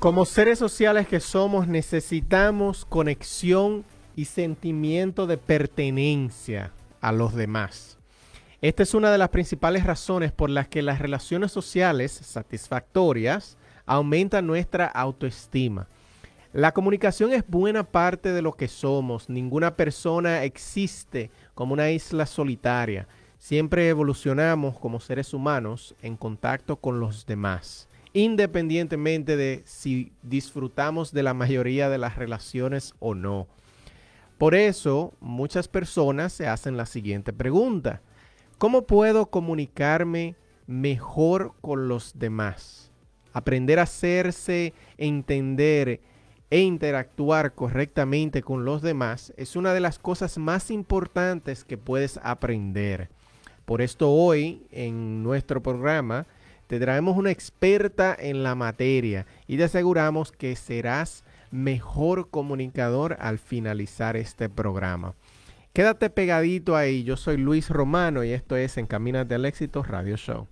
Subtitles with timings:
[0.00, 7.98] Como seres sociales que somos, necesitamos conexión y sentimiento de pertenencia a los demás.
[8.62, 13.56] Esta es una de las principales razones por las que las relaciones sociales satisfactorias
[13.86, 15.88] aumentan nuestra autoestima.
[16.52, 19.28] La comunicación es buena parte de lo que somos.
[19.28, 23.08] Ninguna persona existe como una isla solitaria.
[23.40, 27.87] Siempre evolucionamos como seres humanos en contacto con los demás
[28.18, 33.46] independientemente de si disfrutamos de la mayoría de las relaciones o no.
[34.38, 38.02] Por eso, muchas personas se hacen la siguiente pregunta.
[38.58, 40.34] ¿Cómo puedo comunicarme
[40.66, 42.90] mejor con los demás?
[43.32, 46.00] Aprender a hacerse entender
[46.50, 52.18] e interactuar correctamente con los demás es una de las cosas más importantes que puedes
[52.24, 53.10] aprender.
[53.64, 56.26] Por esto hoy en nuestro programa
[56.68, 63.38] te traemos una experta en la materia y te aseguramos que serás mejor comunicador al
[63.38, 65.14] finalizar este programa.
[65.72, 70.46] Quédate pegadito ahí, yo soy Luis Romano y esto es Encamínate al Éxito Radio Show.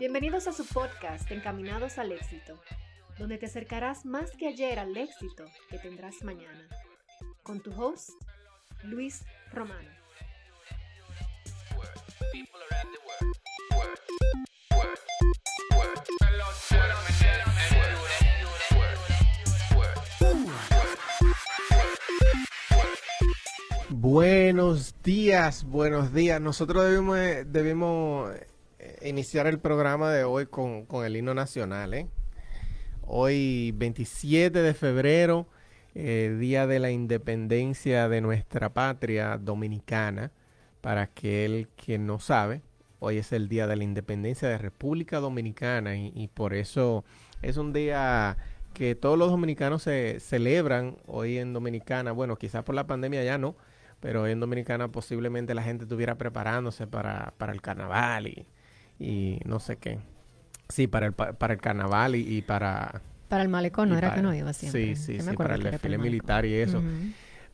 [0.00, 2.58] Bienvenidos a su podcast Encaminados al Éxito,
[3.18, 6.66] donde te acercarás más que ayer al éxito que tendrás mañana.
[7.42, 8.08] Con tu host,
[8.82, 9.90] Luis Romano.
[23.90, 26.40] Buenos días, buenos días.
[26.40, 27.18] Nosotros debemos,
[27.52, 28.30] debemos
[29.02, 31.94] iniciar el programa de hoy con, el himno nacional.
[31.94, 32.06] ¿eh?
[33.02, 35.46] Hoy, 27 de febrero,
[35.94, 40.32] eh, día de la independencia de nuestra patria dominicana.
[40.80, 42.62] Para aquel que no sabe,
[43.00, 47.04] hoy es el día de la independencia de República Dominicana y, por eso
[47.42, 48.38] es un día
[48.72, 52.12] que todos los dominicanos se celebran hoy en Dominicana.
[52.12, 53.56] Bueno, quizás por la pandemia ya no,
[54.00, 58.46] pero hoy en Dominicana posiblemente la gente estuviera preparándose para, para el carnaval y,
[59.00, 59.98] y no sé qué.
[60.68, 63.02] Sí, para el, para el carnaval y, para...
[63.28, 64.94] Para el malecón, ¿no era que no iba siempre?
[64.94, 66.80] Sí, sí, sí, para el desfile militar y eso.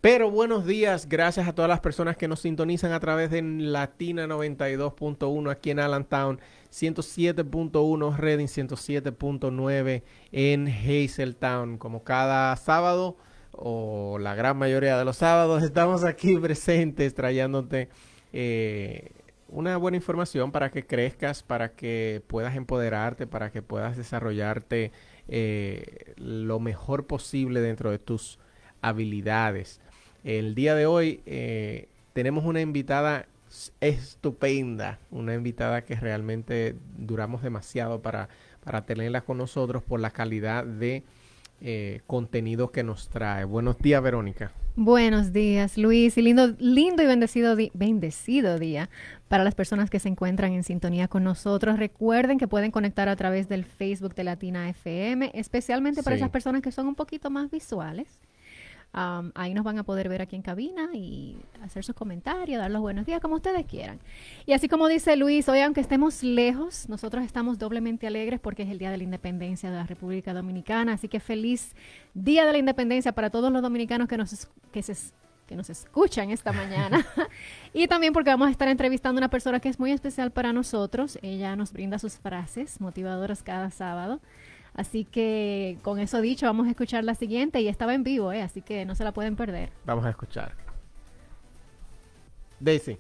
[0.01, 4.27] Pero buenos días, gracias a todas las personas que nos sintonizan a través de Latina
[4.27, 6.41] 92.1 aquí en Allentown,
[6.73, 10.03] 107.1 Reading, 107.9
[10.33, 11.78] en Hazeltown.
[11.78, 13.17] Como cada sábado,
[13.53, 17.89] o la gran mayoría de los sábados, estamos aquí presentes trayéndote
[18.33, 19.11] eh,
[19.49, 24.93] una buena información para que crezcas, para que puedas empoderarte, para que puedas desarrollarte
[25.29, 28.39] eh, lo mejor posible dentro de tus
[28.83, 29.81] habilidades.
[30.25, 33.27] El día de hoy eh, tenemos una invitada
[33.81, 38.28] estupenda, una invitada que realmente duramos demasiado para,
[38.65, 41.05] para tenerla con nosotros por la calidad de
[41.61, 43.44] eh, contenido que nos trae.
[43.44, 44.53] Buenos días, Verónica.
[44.78, 48.91] Buenos días, Luis, y lindo, lindo y bendecido, bendecido día
[49.27, 51.78] para las personas que se encuentran en sintonía con nosotros.
[51.78, 56.61] Recuerden que pueden conectar a través del Facebook de Latina FM, especialmente para esas personas
[56.61, 58.21] que son un poquito más visuales
[59.34, 62.81] ahí nos van a poder ver aquí en cabina y hacer sus comentarios, dar los
[62.81, 64.01] buenos días, como ustedes quieran.
[64.47, 68.71] Y así como dice Luis, hoy aunque estemos lejos, nosotros estamos doblemente alegres porque es
[68.71, 70.95] el Día de la Independencia de la República Dominicana.
[70.95, 71.75] Así que feliz
[72.15, 74.83] Día de la Independencia para todos los dominicanos que nos, que
[75.47, 77.07] que nos escuchan esta mañana.
[77.73, 80.53] y también porque vamos a estar entrevistando a una persona que es muy especial para
[80.53, 81.19] nosotros.
[81.23, 84.21] Ella nos brinda sus frases motivadoras cada sábado.
[84.77, 88.43] Así que con eso dicho, vamos a escuchar la siguiente y estaba en vivo, ¿eh?
[88.43, 89.71] así que no se la pueden perder.
[89.87, 90.55] Vamos a escuchar.
[92.61, 92.99] Daisy.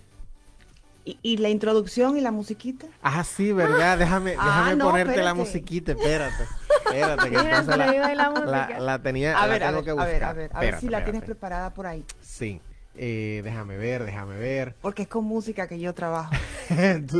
[1.04, 2.88] ¿Y, la introducción y la musiquita?
[3.00, 3.96] Ah, sí, ¿verdad?
[3.98, 6.44] Déjame, ah, déjame ponerte la musiquita, espérate.
[6.84, 10.08] Espérate, que entonces la, la, tenía, a ver, tengo que buscar.
[10.08, 12.04] A ver, a ver, a ver si la tienes preparada por ahí.
[12.20, 12.60] Sí.
[12.98, 14.74] Eh, déjame ver, déjame ver.
[14.80, 16.34] Porque es con música que yo trabajo.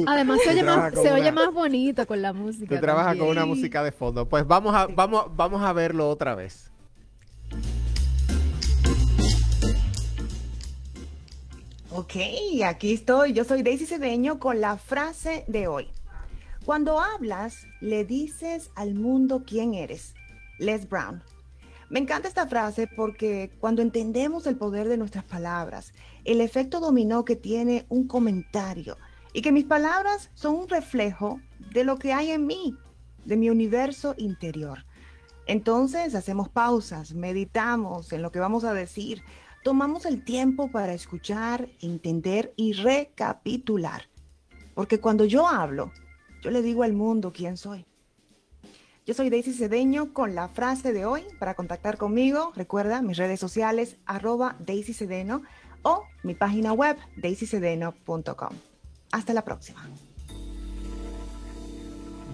[0.07, 2.75] Además se, oye más, se oye más, bonito con la música.
[2.75, 4.27] Tú trabajas con una música de fondo.
[4.27, 6.71] Pues vamos a, vamos, vamos a verlo otra vez.
[11.91, 12.15] Ok,
[12.65, 13.33] aquí estoy.
[13.33, 15.89] Yo soy Daisy Cedeño con la frase de hoy.
[16.65, 20.15] Cuando hablas, le dices al mundo quién eres.
[20.59, 21.23] Les Brown.
[21.89, 25.93] Me encanta esta frase porque cuando entendemos el poder de nuestras palabras,
[26.25, 28.97] el efecto dominó que tiene un comentario
[29.33, 31.41] y que mis palabras son un reflejo
[31.73, 32.77] de lo que hay en mí,
[33.25, 34.85] de mi universo interior.
[35.47, 39.23] Entonces hacemos pausas, meditamos en lo que vamos a decir,
[39.63, 44.09] tomamos el tiempo para escuchar, entender y recapitular.
[44.75, 45.93] Porque cuando yo hablo,
[46.43, 47.87] yo le digo al mundo quién soy.
[49.07, 51.23] Yo soy Daisy Cedeño con la frase de hoy.
[51.39, 55.43] Para contactar conmigo, recuerda mis redes sociales arroba Daisy Cedeno
[55.83, 58.49] o mi página web daisycedeno.com.
[59.13, 59.89] Hasta la próxima.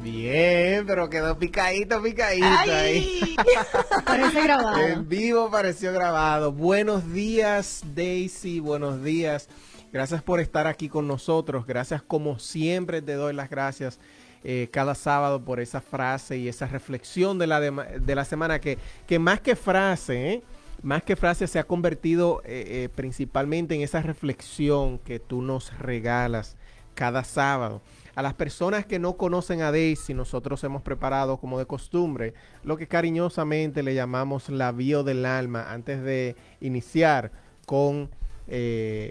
[0.02, 3.36] Bien, pero quedó picadito, picadito ahí.
[4.06, 4.78] Parece grabado.
[4.78, 6.52] En vivo pareció grabado.
[6.52, 8.60] Buenos días, Daisy.
[8.60, 9.50] Buenos días.
[9.92, 11.66] Gracias por estar aquí con nosotros.
[11.66, 14.00] Gracias como siempre te doy las gracias
[14.44, 18.76] eh, cada sábado por esa frase y esa reflexión de la, de, la semana que,
[19.06, 20.42] que más que frase, ¿eh?
[20.82, 26.56] más que frase se ha convertido eh, principalmente en esa reflexión que tú nos regalas
[26.94, 27.82] cada sábado.
[28.16, 32.34] A las personas que no conocen a Daisy, nosotros hemos preparado como de costumbre
[32.64, 37.30] lo que cariñosamente le llamamos la bio del alma antes de iniciar
[37.64, 38.10] con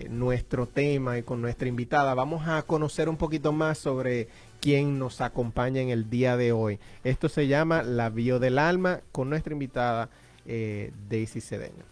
[0.09, 2.13] nuestro tema y con nuestra invitada.
[2.13, 4.27] Vamos a conocer un poquito más sobre
[4.61, 6.79] quien nos acompaña en el día de hoy.
[7.03, 10.09] Esto se llama La Bio del Alma con nuestra invitada
[10.45, 11.83] eh, Daisy Cedeño.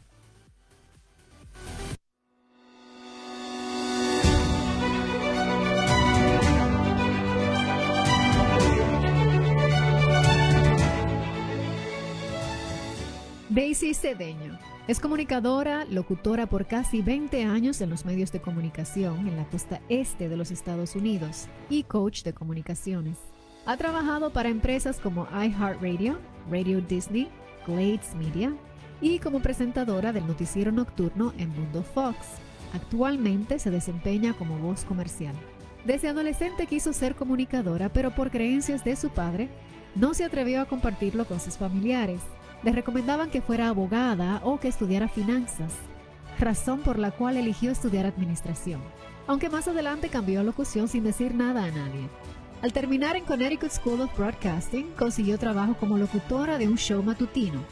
[13.50, 19.38] Daisy Cedeño es comunicadora, locutora por casi 20 años en los medios de comunicación en
[19.38, 23.18] la costa este de los Estados Unidos y coach de comunicaciones.
[23.66, 26.20] Ha trabajado para empresas como iHeartRadio,
[26.52, 27.28] Radio Disney,
[27.66, 28.54] Glades Media
[29.02, 32.18] y como presentadora del noticiero nocturno en Mundo Fox.
[32.76, 35.34] Actualmente se desempeña como voz comercial.
[35.86, 39.50] Desde adolescente quiso ser comunicadora, pero por creencias de su padre,
[39.96, 42.22] no se atrevió a compartirlo con sus familiares
[42.64, 45.74] le recomendaban que fuera abogada o que estudiara finanzas,
[46.40, 48.82] razón por la cual eligió estudiar administración,
[49.28, 52.10] aunque más adelante cambió a locución sin decir nada a nadie.
[52.62, 57.64] Al terminar en Connecticut School of Broadcasting, consiguió trabajo como locutora de un show matutino.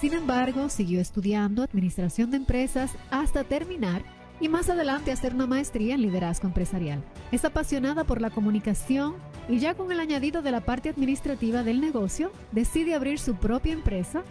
[0.00, 4.02] Sin embargo, siguió estudiando administración de empresas hasta terminar
[4.42, 7.02] y más adelante hacer una maestría en liderazgo empresarial.
[7.30, 9.14] Es apasionada por la comunicación
[9.48, 13.72] y ya con el añadido de la parte administrativa del negocio, decide abrir su propia
[13.72, 14.24] empresa,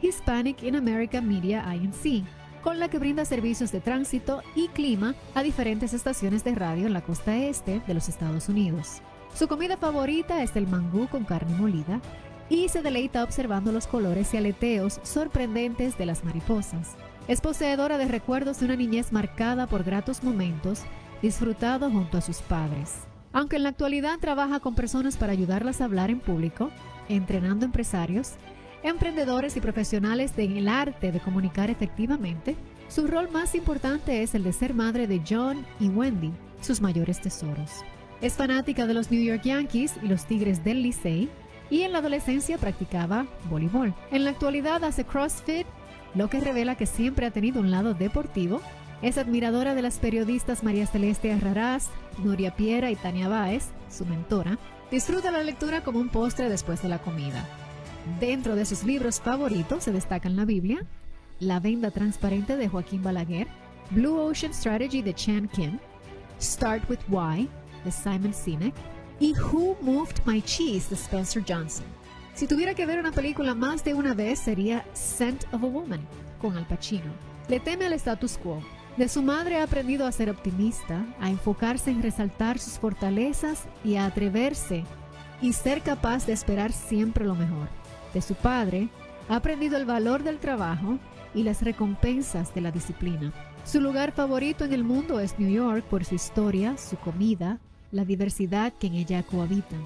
[0.00, 2.24] Hispanic in America Media Inc.,
[2.62, 6.92] con la que brinda servicios de tránsito y clima a diferentes estaciones de radio en
[6.92, 9.02] la costa este de los Estados Unidos.
[9.34, 12.00] Su comida favorita es el mangú con carne molida
[12.48, 16.94] y se deleita observando los colores y aleteos sorprendentes de las mariposas.
[17.28, 20.82] Es poseedora de recuerdos de una niñez marcada por gratos momentos
[21.22, 22.94] disfrutados junto a sus padres.
[23.32, 26.70] Aunque en la actualidad trabaja con personas para ayudarlas a hablar en público,
[27.08, 28.34] entrenando empresarios,
[28.84, 32.54] emprendedores y profesionales en el arte de comunicar efectivamente,
[32.86, 37.20] su rol más importante es el de ser madre de John y Wendy, sus mayores
[37.20, 37.84] tesoros.
[38.20, 41.28] Es fanática de los New York Yankees y los Tigres del Licey
[41.70, 43.92] y en la adolescencia practicaba voleibol.
[44.12, 45.66] En la actualidad hace CrossFit
[46.16, 48.62] lo que revela que siempre ha tenido un lado deportivo.
[49.02, 51.90] Es admiradora de las periodistas María Celeste Arraraz,
[52.24, 54.58] Noria Piera y Tania Báez, su mentora.
[54.90, 57.44] Disfruta la lectura como un postre después de la comida.
[58.18, 60.86] Dentro de sus libros favoritos se destacan la Biblia,
[61.38, 63.46] La venda transparente de Joaquín Balaguer,
[63.90, 65.78] Blue Ocean Strategy de Chan Kim,
[66.40, 67.46] Start with Why
[67.84, 68.72] de Simon Sinek
[69.20, 71.84] y Who Moved My Cheese de Spencer Johnson.
[72.36, 76.06] Si tuviera que ver una película más de una vez sería Scent of a Woman
[76.38, 77.10] con Al Pacino.
[77.48, 78.62] Le teme al status quo.
[78.98, 83.96] De su madre ha aprendido a ser optimista, a enfocarse en resaltar sus fortalezas y
[83.96, 84.84] a atreverse
[85.40, 87.68] y ser capaz de esperar siempre lo mejor.
[88.12, 88.90] De su padre
[89.30, 90.98] ha aprendido el valor del trabajo
[91.34, 93.32] y las recompensas de la disciplina.
[93.64, 97.60] Su lugar favorito en el mundo es New York por su historia, su comida,
[97.92, 99.76] la diversidad que en ella cohabita.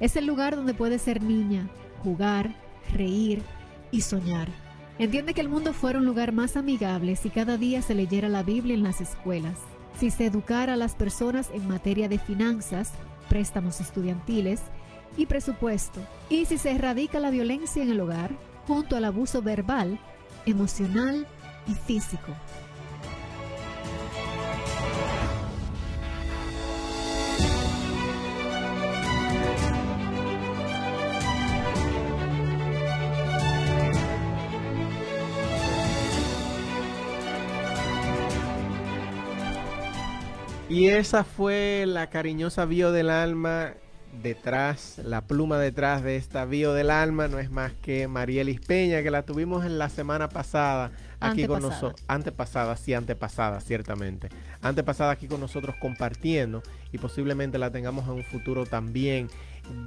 [0.00, 1.68] Es el lugar donde puede ser niña,
[2.02, 2.54] jugar,
[2.92, 3.42] reír
[3.90, 4.48] y soñar.
[4.98, 8.42] Entiende que el mundo fuera un lugar más amigable si cada día se leyera la
[8.42, 9.58] Biblia en las escuelas,
[9.98, 12.92] si se educara a las personas en materia de finanzas,
[13.28, 14.60] préstamos estudiantiles
[15.16, 18.30] y presupuesto, y si se erradica la violencia en el hogar
[18.66, 19.98] junto al abuso verbal,
[20.46, 21.26] emocional
[21.66, 22.32] y físico.
[40.78, 43.74] Y esa fue la cariñosa bio del alma
[44.22, 49.02] detrás, la pluma detrás de esta bio del alma no es más que Marielis Peña,
[49.02, 52.00] que la tuvimos en la semana pasada aquí con nosotros.
[52.06, 54.28] Antepasada, sí, antepasada, ciertamente.
[54.62, 59.26] Antepasada aquí con nosotros compartiendo y posiblemente la tengamos en un futuro también.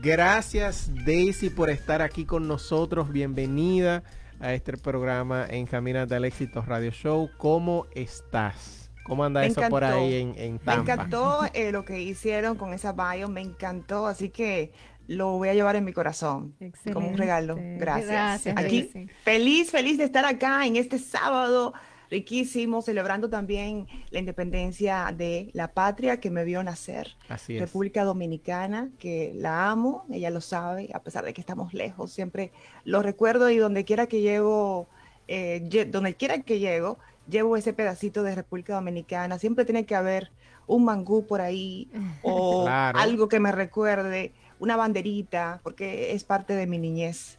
[0.02, 3.14] Gracias Daisy por estar aquí con nosotros.
[3.14, 4.04] Bienvenida
[4.42, 7.30] a este programa en Caminata del Éxito Radio Show.
[7.38, 8.81] ¿Cómo estás?
[9.04, 10.76] ¿Cómo anda eso por ahí en, en Tampa?
[10.76, 14.72] Me encantó eh, lo que hicieron con esa bio, me encantó, así que
[15.08, 16.56] lo voy a llevar en mi corazón
[16.94, 17.58] como un regalo.
[17.60, 18.48] Gracias.
[18.56, 18.90] Aquí,
[19.24, 21.74] feliz, feliz de estar acá en este sábado
[22.10, 27.16] riquísimo, celebrando también la independencia de la patria que me vio nacer.
[27.30, 27.62] Así es.
[27.62, 32.52] República Dominicana, que la amo, ella lo sabe, a pesar de que estamos lejos, siempre
[32.84, 34.90] lo recuerdo y donde quiera que llego,
[35.30, 40.32] eh, donde quiera que llego, llevo ese pedacito de República Dominicana, siempre tiene que haber
[40.68, 41.90] un mangú por ahí
[42.24, 47.38] o algo que me recuerde, una banderita, porque es parte de mi niñez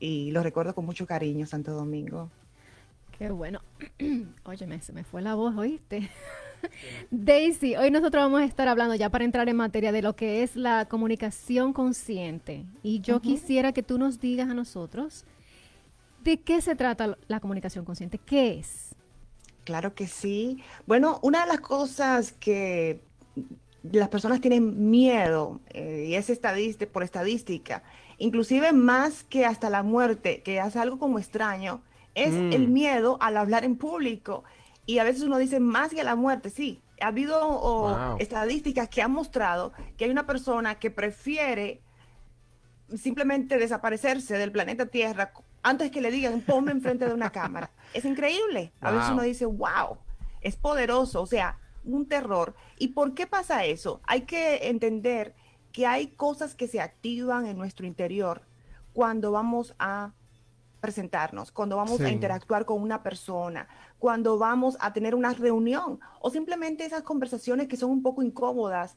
[0.00, 2.30] y lo recuerdo con mucho cariño, Santo Domingo.
[3.18, 3.60] Qué bueno.
[4.44, 6.10] Óyeme, se me fue la voz, ¿oíste?
[7.10, 10.42] Daisy, hoy nosotros vamos a estar hablando ya para entrar en materia de lo que
[10.42, 12.64] es la comunicación consciente.
[12.82, 15.24] Y yo quisiera que tú nos digas a nosotros
[16.22, 18.94] de qué se trata la comunicación consciente, qué es.
[19.64, 20.62] Claro que sí.
[20.86, 23.00] Bueno, una de las cosas que
[23.82, 27.82] las personas tienen miedo, eh, y es estadística, por estadística,
[28.18, 31.82] inclusive más que hasta la muerte, que es algo como extraño,
[32.14, 32.72] es el mm.
[32.72, 34.44] miedo al hablar en público.
[34.86, 36.80] Y a veces uno dice más que a la muerte, sí.
[37.00, 41.80] Ha habido estadísticas que han mostrado que hay una persona que prefiere
[42.96, 45.32] simplemente desaparecerse del planeta Tierra
[45.64, 47.70] antes que le digan ponme enfrente de una cámara.
[47.94, 48.72] Es increíble.
[48.80, 49.98] A veces uno dice, wow,
[50.40, 52.54] es poderoso, o sea, un terror.
[52.76, 54.00] ¿Y por qué pasa eso?
[54.04, 55.34] Hay que entender
[55.70, 58.42] que hay cosas que se activan en nuestro interior
[58.92, 60.12] cuando vamos a
[60.80, 63.68] presentarnos, cuando vamos a interactuar con una persona,
[63.98, 68.96] cuando vamos a tener una reunión o simplemente esas conversaciones que son un poco incómodas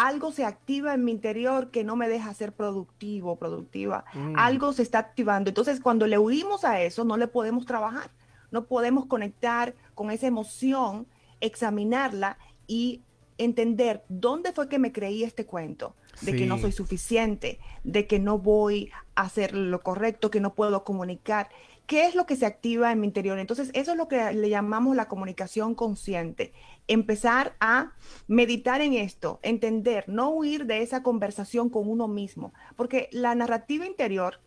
[0.00, 4.06] algo se activa en mi interior que no me deja ser productivo, productiva.
[4.14, 4.32] Mm.
[4.38, 5.50] Algo se está activando.
[5.50, 8.10] Entonces, cuando le huimos a eso, no le podemos trabajar.
[8.50, 11.06] No podemos conectar con esa emoción,
[11.40, 13.02] examinarla y
[13.36, 18.18] entender dónde fue que me creí este cuento, de que no soy suficiente, de que
[18.18, 21.50] no voy a hacer lo correcto, que no puedo comunicar.
[21.90, 23.36] ¿Qué es lo que se activa en mi interior?
[23.40, 26.52] Entonces, eso es lo que le llamamos la comunicación consciente
[26.86, 27.94] empezar a
[28.28, 33.86] meditar en esto, entender, no huir de esa conversación con uno mismo, porque la narrativa
[33.86, 34.40] interior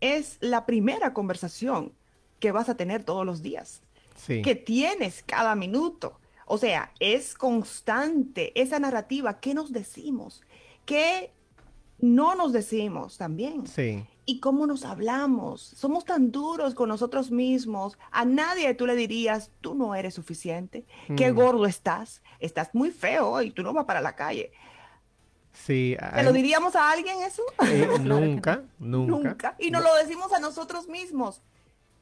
[0.00, 1.92] es la primera conversación
[2.40, 3.82] que vas a tener todos los días,
[4.26, 6.18] que tienes cada minuto.
[6.46, 9.38] O sea, es constante esa narrativa.
[9.38, 10.40] ¿Qué nos decimos?
[10.86, 11.30] ¿Qué
[11.98, 13.66] no nos decimos también?
[13.66, 15.62] Sí y cómo nos hablamos.
[15.62, 17.96] Somos tan duros con nosotros mismos.
[18.10, 20.84] A nadie tú le dirías, tú no eres suficiente,
[21.16, 21.36] qué mm.
[21.36, 24.50] gordo estás, estás muy feo y tú no vas para la calle.
[25.52, 25.96] Sí.
[26.14, 27.42] ¿Te lo diríamos a alguien eso?
[27.64, 29.28] Eh, nunca, nunca.
[29.28, 29.56] Nunca.
[29.58, 31.42] Y nos lo decimos a nosotros mismos.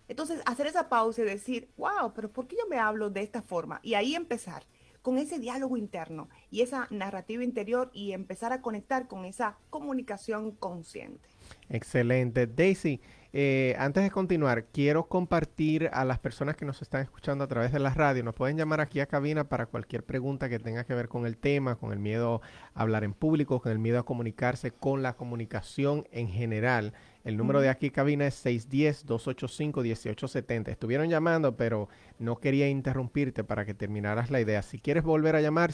[0.09, 3.43] Entonces, hacer esa pausa y decir, wow, pero ¿por qué yo me hablo de esta
[3.43, 3.81] forma?
[3.83, 4.65] Y ahí empezar
[5.03, 10.53] con ese diálogo interno y esa narrativa interior y empezar a conectar con esa comunicación
[10.53, 11.29] consciente.
[11.69, 12.47] Excelente.
[12.47, 13.01] Daisy,
[13.37, 17.73] eh, antes de continuar, quiero compartir a las personas que nos están escuchando a través
[17.73, 18.23] de la radio.
[18.23, 21.37] Nos pueden llamar aquí a cabina para cualquier pregunta que tenga que ver con el
[21.37, 22.43] tema, con el miedo
[22.75, 26.93] a hablar en público, con el miedo a comunicarse, con la comunicación en general.
[27.25, 30.69] El número de aquí cabina es 610-285-1870.
[30.69, 31.89] Estuvieron llamando, pero
[32.21, 34.63] no quería interrumpirte para que terminaras la idea.
[34.63, 35.73] Si quieres volver a llamar,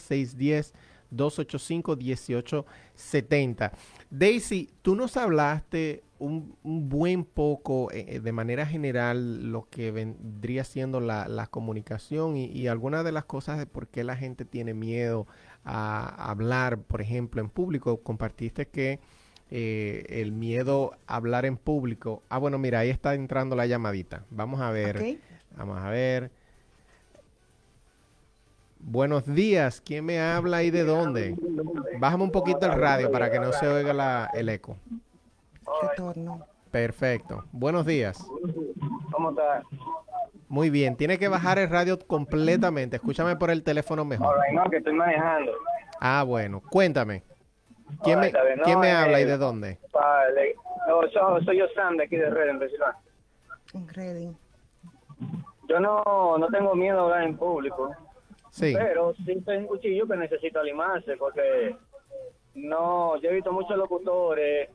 [1.13, 3.73] 610-285-1870.
[4.11, 10.65] Daisy, tú nos hablaste un, buen poco, eh, eh, de manera general, lo que vendría
[10.65, 14.75] siendo la, comunicación y, y algunas de las cosas de por qué la gente tiene
[14.75, 15.27] miedo
[15.65, 18.03] a hablar, por ejemplo, en público.
[18.03, 19.01] Compartiste que
[19.53, 22.23] eh, el miedo a hablar en público.
[22.29, 24.25] Ah, bueno, mira, ahí está entrando la llamadita.
[24.31, 25.19] Vamos a ver.
[25.57, 26.31] Vamos a ver.
[28.83, 31.37] Buenos días, ¿quién me habla y de dónde?
[31.99, 34.77] Bájame un poquito el radio para que no se oiga el eco.
[36.71, 37.45] Perfecto.
[37.53, 38.25] Buenos días.
[39.13, 39.65] ¿Cómo estás?
[40.49, 42.97] Muy bien, tiene que bajar el radio completamente.
[42.97, 44.37] Escúchame por el teléfono mejor.
[44.53, 45.53] no, que estoy manejando.
[46.01, 47.23] Ah, bueno, cuéntame.
[48.03, 48.33] ¿Quién me,
[48.65, 49.79] ¿quién me habla y de dónde?
[50.89, 52.61] no, soy, yo Sam de aquí de Redding,
[53.75, 54.37] En Redding.
[55.69, 57.95] Yo no, no tengo miedo a hablar en público.
[58.51, 58.75] Sí.
[58.77, 61.77] Pero sí tengo un cuchillo que necesito limarse porque
[62.55, 64.69] no, yo he visto muchos locutores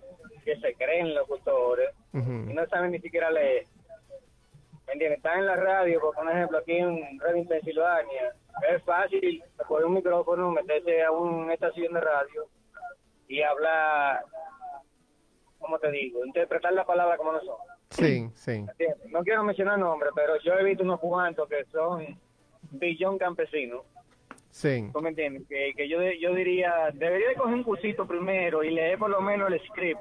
[0.43, 3.65] que se creen locutores y no saben ni siquiera leer.
[4.87, 5.17] ¿Me entiendes?
[5.17, 8.35] Están en la radio, por un ejemplo, aquí en Reading, Pensilvania.
[8.69, 12.47] Es fácil coger un micrófono, meterse a una estación de radio
[13.27, 14.23] y hablar,
[15.59, 16.23] ¿cómo te digo?
[16.23, 17.57] Interpretar la palabra como no son.
[17.89, 18.51] Sí, sí.
[18.51, 19.11] ¿Entiendes?
[19.11, 22.05] No quiero mencionar nombres, pero yo he visto unos cuantos que son
[22.71, 23.81] billón campesinos.
[24.51, 24.89] Sí.
[24.93, 25.43] ¿Tú me entiendes?
[25.49, 29.09] Que, que yo, de- yo diría, debería de coger un cursito primero y leer por
[29.09, 29.99] lo menos el script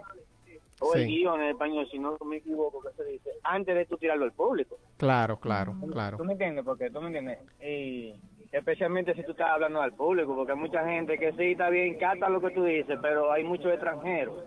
[0.81, 3.97] o el guion en español, si no me equivoco, que se dice, antes de tú
[3.97, 4.77] tirarlo al público.
[4.97, 6.17] Claro, claro, claro.
[6.19, 6.65] ¿Tú me entiendes?
[6.65, 7.39] Porque tú me entiendes.
[7.63, 8.15] Y
[8.53, 11.99] especialmente si tú estás hablando al público, porque hay mucha gente que sí está bien,
[11.99, 14.45] cata lo que tú dices, pero hay muchos extranjeros.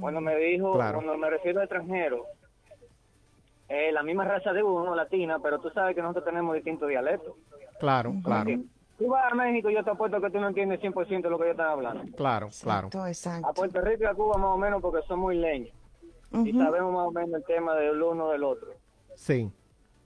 [0.00, 0.96] Cuando me dijo, Claro.
[0.98, 2.20] cuando me refiero a extranjeros,
[3.72, 7.34] eh, la misma raza de uno, latina, pero tú sabes que nosotros tenemos distintos dialectos.
[7.80, 8.50] Claro, claro,
[8.98, 11.46] Tú vas a México y yo te apuesto que tú no entiendes 100% lo que
[11.46, 12.04] yo están hablando.
[12.16, 12.88] claro, claro.
[13.08, 13.52] Exacto, A.
[13.52, 15.74] Puerto Rico y a Cuba más o menos porque son muy leños
[16.44, 18.68] y sabemos más o menos el tema del uno del otro.
[19.16, 19.50] Sí.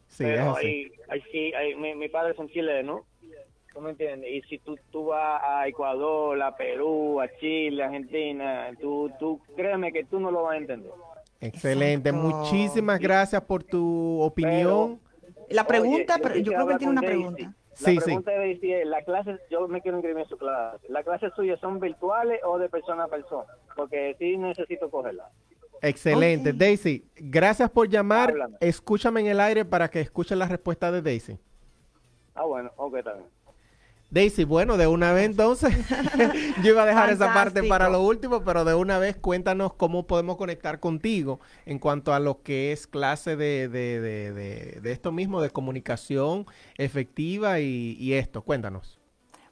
[0.09, 0.67] Sí, es Pero así.
[0.67, 3.03] ahí, ahí sí, ahí, mi, mi padre son chilenos,
[3.75, 4.31] ¿tú me entiendes?
[4.31, 9.41] Y si tú, tú vas a Ecuador, a Perú, a Chile, a Argentina, tú, tú
[9.57, 10.93] créeme que tú no lo vas a entender.
[11.41, 12.09] Excelente.
[12.11, 12.29] Exacto.
[12.29, 15.01] Muchísimas gracias por tu opinión.
[15.51, 17.17] La pregunta, Oye, pero yo creo que tiene una Daisy.
[17.19, 17.43] pregunta.
[17.45, 18.01] La Sí, sí.
[18.05, 21.61] pregunta Daisy es, ¿la clase, yo me quiero inscribir en su clase, ¿las clases suyas
[21.61, 23.45] son virtuales o de persona a persona?
[23.77, 25.29] Porque sí necesito cogerla.
[25.83, 26.55] Excelente.
[26.55, 28.31] Daisy, gracias por llamar.
[28.31, 28.57] Háblame.
[28.61, 31.39] Escúchame en el aire para que escuchen la respuesta de Daisy.
[32.35, 33.25] Ah, bueno, ok, bien.
[34.17, 35.75] Daisy, bueno, de una vez entonces,
[36.63, 40.07] yo iba a dejar esa parte para lo último, pero de una vez cuéntanos cómo
[40.07, 44.93] podemos conectar contigo en cuanto a lo que es clase de, de, de, de, de
[44.93, 46.47] esto mismo, de comunicación
[46.79, 48.41] efectiva y, y esto.
[48.41, 48.99] Cuéntanos.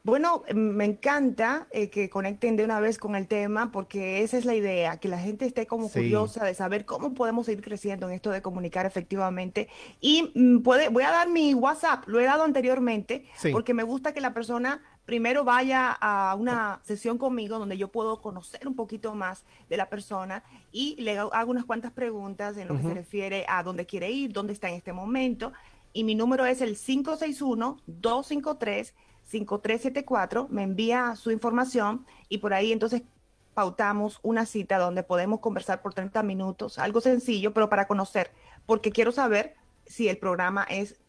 [0.05, 4.37] Bueno, eh, me encanta eh, que conecten de una vez con el tema porque esa
[4.37, 6.01] es la idea, que la gente esté como Sí.
[6.01, 9.71] curiosa de saber cómo podemos ir creciendo en esto de comunicar efectivamente.
[10.03, 13.49] Y mm, puede, voy a dar mi WhatsApp, lo he dado anteriormente, Sí.
[13.51, 18.21] porque me gusta que la persona primero vaya a una sesión conmigo donde yo puedo
[18.21, 22.77] conocer un poquito más de la persona y le hago unas cuantas preguntas en lo
[22.77, 25.55] que se refiere a dónde quiere ir, dónde está en este momento.
[25.95, 28.93] Y mi número es el 561-253.
[29.25, 33.03] 5374, me envía su información y por ahí entonces
[33.55, 38.33] pautamos una cita donde podemos conversar por 30 minutos, algo sencillo, pero para conocer,
[38.67, 39.55] porque quiero saber
[39.87, 41.01] si el programa es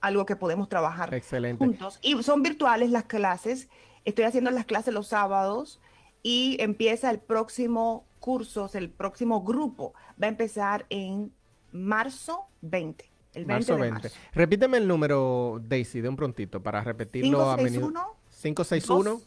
[0.00, 1.64] algo que podemos trabajar Excelente.
[1.64, 1.98] juntos.
[2.02, 3.68] Y son virtuales las clases,
[4.04, 5.80] estoy haciendo las clases los sábados
[6.22, 11.32] y empieza el próximo curso, el próximo grupo va a empezar en
[11.72, 13.10] marzo 20.
[13.38, 14.02] El 20 Marzo de 20.
[14.02, 14.18] marzo.
[14.32, 18.16] Repíteme el número, Daisy, de un prontito para repetirlo a menudo.
[18.42, 19.20] 561 561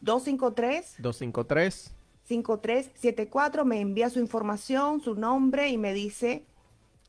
[0.00, 6.44] 253 253 5374 me envía su información, su nombre y me dice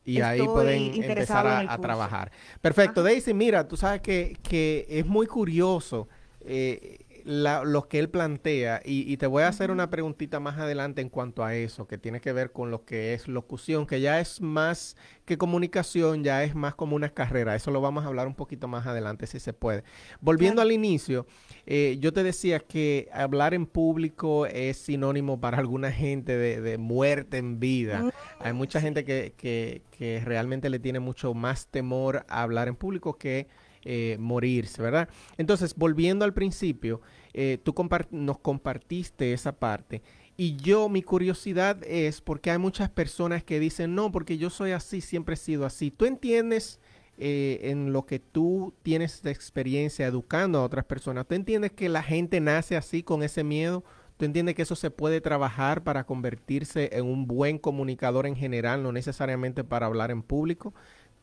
[0.06, 2.32] y ahí Estoy pueden interesado empezar a, trabajar.
[2.62, 3.10] Perfecto, Ajá.
[3.10, 6.08] Daisy, mira, tú sabes que, que es muy curioso
[6.42, 10.58] eh, la- lo que él plantea y, y te voy a hacer una preguntita más
[10.58, 14.02] adelante en cuanto a eso, que tiene que ver con lo que es locución, que
[14.02, 17.54] ya es más que comunicación, ya es más como una carrera.
[17.56, 19.84] Eso lo vamos a hablar un poquito más adelante si se puede.
[20.22, 20.70] Volviendo Claro.
[20.70, 21.28] al inicio,
[21.68, 26.80] eh, yo te decía que hablar en público es sinónimo para alguna gente de, de
[26.80, 28.02] muerte en vida.
[28.02, 32.68] Mm, Hay mucha gente que, que, que realmente le tiene mucho más temor a hablar
[32.68, 33.48] en público que
[33.86, 35.10] eh, morirse, ¿verdad?
[35.38, 37.02] Entonces, volviendo al principio,
[37.34, 37.74] eh, tú
[38.12, 40.02] nos compartiste esa parte.
[40.36, 44.72] Y yo, mi curiosidad es porque hay muchas personas que dicen, no, porque yo soy
[44.72, 45.92] así, siempre he sido así.
[45.92, 46.80] ¿Tú entiendes
[47.18, 51.28] eh, en lo que tú tienes de experiencia educando a otras personas?
[51.28, 53.84] ¿Tú entiendes que la gente nace así con ese miedo?
[54.16, 58.84] ¿Tú entiendes que eso se puede trabajar para convertirse en un buen comunicador en general,
[58.84, 60.74] no necesariamente para hablar en público?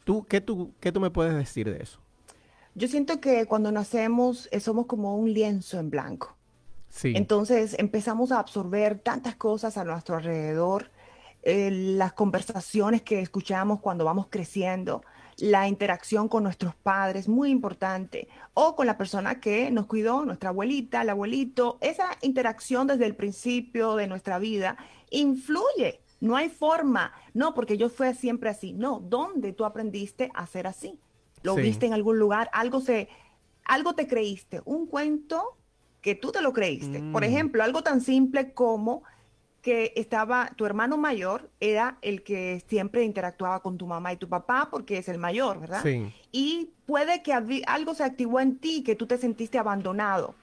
[0.04, 2.05] ¿Tú, qué, tú, ¿Qué tú me puedes decir de eso?
[2.76, 6.36] Yo siento que cuando nacemos eh, somos como un lienzo en blanco.
[6.90, 10.90] Sí, Entonces empezamos a absorber tantas cosas a nuestro alrededor,
[11.42, 15.02] eh, las conversaciones que escuchamos cuando vamos creciendo,
[15.38, 20.50] la interacción con nuestros padres, muy importante, o con la persona que nos cuidó, nuestra
[20.50, 24.76] abuelita, el abuelito, esa interacción desde el principio de nuestra vida
[25.08, 26.02] influye.
[26.20, 30.66] No hay forma, no, porque yo fui siempre así, no, ¿dónde tú aprendiste a ser
[30.66, 31.00] así?
[31.46, 31.62] ¿Lo Sí.
[31.62, 32.50] viste en algún lugar?
[32.52, 33.08] Algo se,
[33.64, 35.56] algo te creíste, un cuento
[36.00, 37.00] que tú te lo creíste.
[37.12, 37.26] Por Mm.
[37.28, 39.02] ejemplo, algo tan simple como
[39.62, 44.28] que estaba tu hermano mayor era el que siempre interactuaba con tu mamá y tu
[44.28, 45.82] papá porque es el mayor, ¿verdad?
[45.82, 47.32] sí, Y puede que
[47.66, 50.34] algo se activó en ti que tú te sentiste abandonado.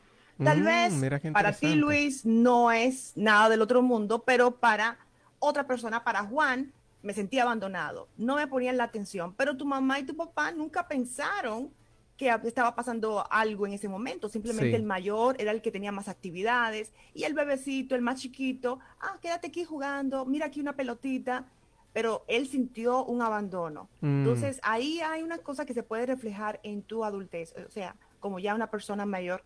[0.43, 0.93] Tal Mm, vez
[1.31, 1.75] para ti.
[1.75, 4.97] Luis, no es nada del otro mundo, pero para
[5.39, 8.07] otra persona, para Juan, me sentía abandonado.
[8.17, 11.71] No me ponían la atención, pero tu mamá y tu papá nunca pensaron
[12.17, 14.29] que estaba pasando algo en ese momento.
[14.29, 14.75] Simplemente Sí.
[14.75, 19.17] el mayor era el que tenía más actividades y el bebecito, el más chiquito, ah,
[19.21, 21.45] quédate aquí jugando, mira aquí una pelotita.
[21.91, 23.87] Pero él sintió un abandono.
[24.01, 24.19] Mm.
[24.21, 27.53] Entonces, ahí hay una cosa que se puede reflejar en tu adultez.
[27.67, 29.43] O sea, como ya una persona mayor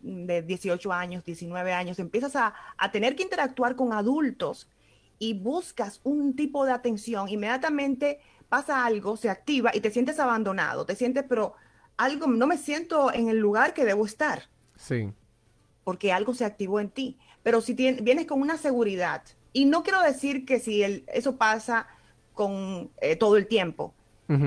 [0.00, 4.66] de 18 años, 19 años, empiezas a, a tener que interactuar con adultos
[5.22, 10.86] y buscas un tipo de atención, inmediatamente pasa algo, se activa y te sientes abandonado,
[10.86, 11.54] te sientes, pero
[11.98, 15.12] algo, no me siento en el lugar que debo estar, Sí.
[15.84, 17.18] porque algo se activó en ti.
[17.42, 21.86] Pero si vienes con una seguridad, y no quiero decir que si el- eso pasa
[22.34, 23.94] con eh, todo el tiempo,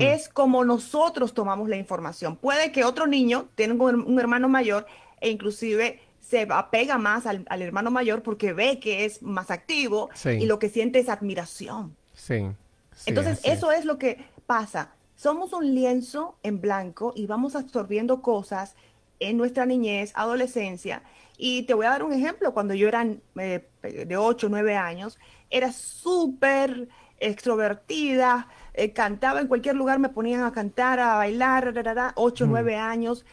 [0.00, 2.36] es como nosotros tomamos la información.
[2.36, 4.86] Puede que otro niño tenga un, un hermano mayor
[5.20, 10.08] e inclusive se apega más al, al hermano mayor porque ve que es más activo
[10.14, 10.30] Sí.
[10.30, 11.94] y lo que siente es admiración.
[12.14, 12.46] Sí.
[12.94, 13.58] sí, Entonces, es.
[13.58, 14.90] eso es lo que pasa.
[15.16, 18.74] Somos un lienzo en blanco y vamos absorbiendo cosas
[19.20, 21.02] en nuestra niñez, adolescencia.
[21.36, 22.52] Y te voy a dar un ejemplo.
[22.54, 23.04] Cuando yo era
[23.38, 25.18] eh, de 8, 9 años,
[25.50, 31.82] era súper extrovertida, eh, cantaba en cualquier lugar, me ponían a cantar, a bailar, ra,
[31.82, 32.50] ra, ra, 8, Mm.
[32.50, 33.24] 9 años.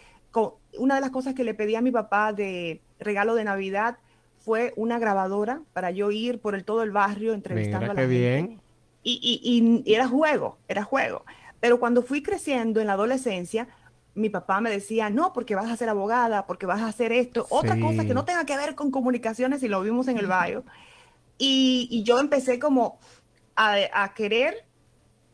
[0.78, 3.98] Una de las cosas que le pedí a mi papá de regalo de Navidad
[4.39, 8.02] fue una grabadora para yo ir por el todo el barrio entrevistando Mira a la
[8.02, 8.15] gente.
[8.17, 8.62] bien.
[9.04, 11.26] Y, y- y era juego, era juego.
[11.60, 13.67] Pero cuando fui creciendo en la adolescencia,
[14.13, 17.46] mi papá me decía, no, porque vas a ser abogada, porque vas a hacer esto,
[17.50, 18.08] otra cosa Sí.
[18.08, 20.63] que no tenga que ver con comunicaciones y lo vimos en el barrio.
[21.38, 23.00] Y, y yo empecé como
[23.56, 24.65] a, a querer,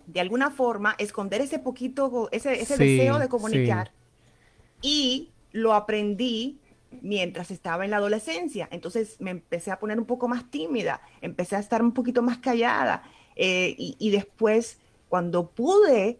[0.06, 3.30] de alguna forma, esconder ese poquito, ese, ese Sí, deseo de sí.
[4.82, 6.60] Y lo aprendí
[7.02, 8.68] mientras estaba en la adolescencia.
[8.72, 12.38] Entonces me empecé a poner un poco más tímida, empecé a estar un poquito más
[12.38, 13.04] callada.
[13.40, 16.20] eh, y, y después, cuando pude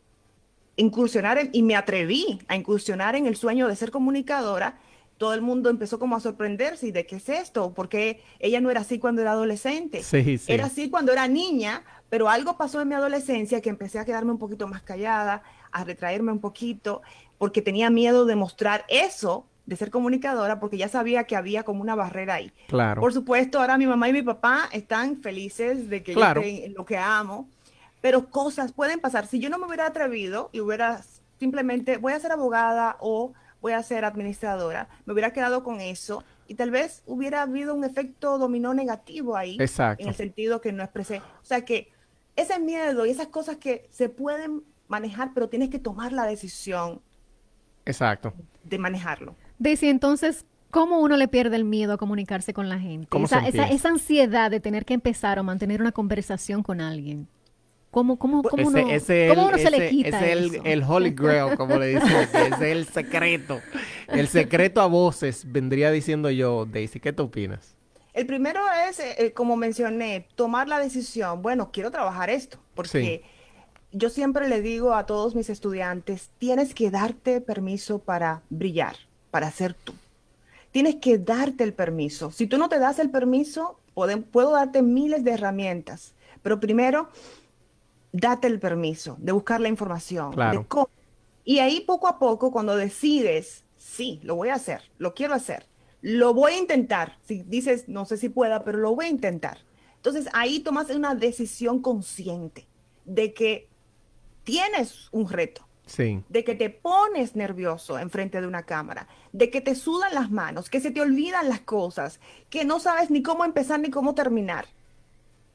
[0.76, 4.78] incursionar en- y me atreví a incursionar en el sueño de ser comunicadora,
[5.18, 8.70] todo el mundo empezó como a sorprenderse y de qué es esto, porque ella no
[8.70, 10.04] era así cuando era adolescente.
[10.04, 10.52] Sí, sí.
[10.52, 14.32] Era así cuando era niña, pero algo pasó en mi adolescencia que empecé a quedarme
[14.32, 15.42] un poquito más callada,
[15.72, 17.02] a retraerme un poquito,
[17.38, 21.82] porque tenía miedo de mostrar eso, de ser comunicadora, porque ya sabía que había como
[21.82, 22.52] una barrera ahí.
[22.68, 23.02] Claro.
[23.02, 26.42] Por supuesto, ahora mi mamá y mi papá están felices de que Claro.
[26.42, 27.50] yo esté en lo que amo,
[28.02, 29.28] pero cosas pueden pasar.
[29.28, 31.02] Si yo no me hubiera atrevido y hubiera
[31.40, 36.24] simplemente voy a ser abogada o voy a ser administradora, me hubiera quedado con eso
[36.48, 40.02] y tal vez hubiera habido un efecto dominó negativo ahí, Exacto.
[40.02, 41.18] en el sentido que no expresé.
[41.18, 41.92] O sea que
[42.36, 47.02] ese miedo y esas cosas que se pueden manejar, pero tienes que tomar la decisión
[47.88, 48.34] Exacto.
[48.64, 49.36] de manejarlo.
[49.60, 53.08] Daisy, entonces, ¿cómo uno le pierde el miedo a comunicarse con la gente?
[53.10, 53.74] ¿Cómo Esa, se esa, empieza?
[53.76, 57.28] esa ansiedad de tener que empezar o mantener una conversación con alguien.
[57.90, 60.84] ¿Cómo, cómo, cómo uno, Ese, ese cómo el- uno se le quita ese el, el
[60.84, 63.60] Holy Grail, como le dicen, ese es el secreto.
[64.08, 67.76] El secreto a voces, vendría diciendo yo, Daisy, ¿qué tú opinas?
[68.14, 73.24] El primero es, eh, eh, como mencioné, tomar la decisión, bueno, quiero trabajar esto, porque
[73.92, 78.96] yo siempre le digo a todos mis estudiantes, tienes que darte permiso para brillar,
[79.32, 79.94] para ser tú.
[80.72, 82.32] Tienes que darte el permiso.
[82.32, 83.80] Si tú no te das el permiso,
[84.32, 87.10] puedo darte miles de herramientas, pero primero,
[88.12, 90.60] date el permiso de buscar la información, Claro.
[90.62, 90.90] de cómo.
[91.44, 95.66] Y ahí poco a poco, cuando decides, sí, lo voy a hacer, lo quiero hacer,
[96.02, 97.18] lo voy a intentar.
[97.26, 99.60] Si dices, no sé si pueda, pero lo voy a intentar.
[99.96, 102.68] Entonces ahí tomas una decisión consciente
[103.06, 103.70] de que
[104.48, 109.60] tienes un reto, Sí, de que te pones nervioso enfrente de una cámara, de que
[109.62, 113.44] te sudan las manos, que se te olvidan las cosas, que no sabes ni cómo
[113.44, 114.66] empezar ni cómo terminar.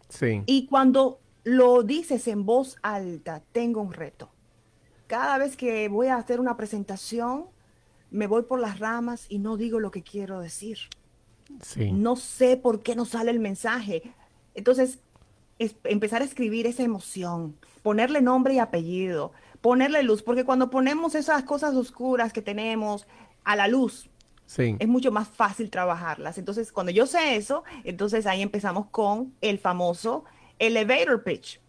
[0.09, 0.42] sí.
[0.46, 4.31] Y cuando lo dices en voz alta, tengo un reto.
[5.07, 7.46] Cada vez que voy a hacer una presentación,
[8.11, 10.78] me voy por las ramas y no digo lo que quiero decir.
[11.62, 11.92] Sí.
[11.92, 14.02] No sé por qué no sale el mensaje.
[14.55, 14.98] Entonces,
[15.62, 21.14] es empezar a escribir esa emoción, ponerle nombre y apellido, ponerle luz, porque cuando ponemos
[21.14, 23.07] esas cosas oscuras que tenemos
[23.44, 24.09] a la luz,
[24.46, 24.77] Sí.
[24.79, 26.37] es mucho más fácil trabajarlas.
[26.37, 30.25] Entonces, cuando yo sé eso, entonces ahí empezamos con el famoso
[30.59, 31.61] elevator pitch.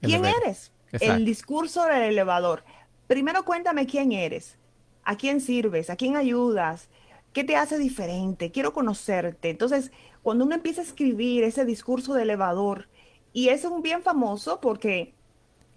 [0.00, 0.42] ¿Quién Elevator.
[0.44, 0.72] eres?
[0.92, 1.14] Exacto.
[1.14, 2.64] El discurso del elevador.
[3.06, 4.56] Primero cuéntame quién eres,
[5.04, 6.88] a quién sirves, a quién ayudas,
[7.32, 9.50] qué te hace diferente, quiero conocerte.
[9.50, 9.90] Entonces,
[10.22, 12.88] cuando uno empieza a escribir ese discurso de elevador,
[13.32, 15.14] y es un bien famoso porque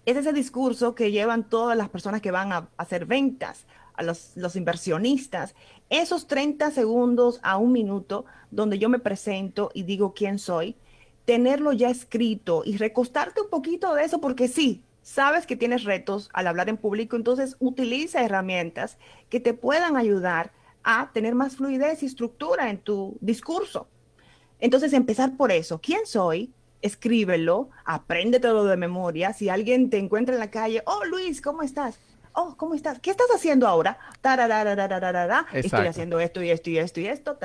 [0.06, 4.56] es ese discurso que llevan todas las personas que van a hacer ventas, a los,
[4.56, 5.54] inversionistas,
[5.88, 10.76] esos 30 segundos a un minuto donde yo me presento y digo quién soy,
[11.24, 16.28] tenerlo ya escrito y recostarte un poquito de eso, porque sí, sabes que tienes retos
[16.32, 22.02] al hablar en público, entonces utiliza herramientas que te puedan ayudar a tener más fluidez
[22.02, 23.86] y estructura en tu discurso.
[24.60, 25.80] Entonces, empezar por eso.
[25.80, 26.52] ¿Quién soy?
[26.84, 29.32] Escríbelo, apréndetelo de memoria.
[29.32, 31.98] Si alguien te encuentra en la calle, oh Luis, ¿cómo estás?
[32.34, 32.98] Oh, ¿cómo estás?
[32.98, 33.98] ¿Qué estás haciendo ahora?
[35.50, 37.38] Estoy haciendo esto y esto y esto y esto.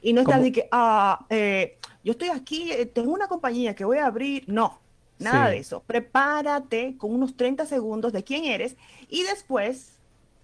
[0.00, 3.84] Y no estás de que, ah, eh, yo estoy aquí, eh, tengo una compañía que
[3.84, 4.44] voy a abrir.
[4.46, 4.80] No,
[5.18, 5.82] nada de eso.
[5.86, 8.78] Prepárate con unos 30 segundos de quién eres
[9.10, 9.95] y después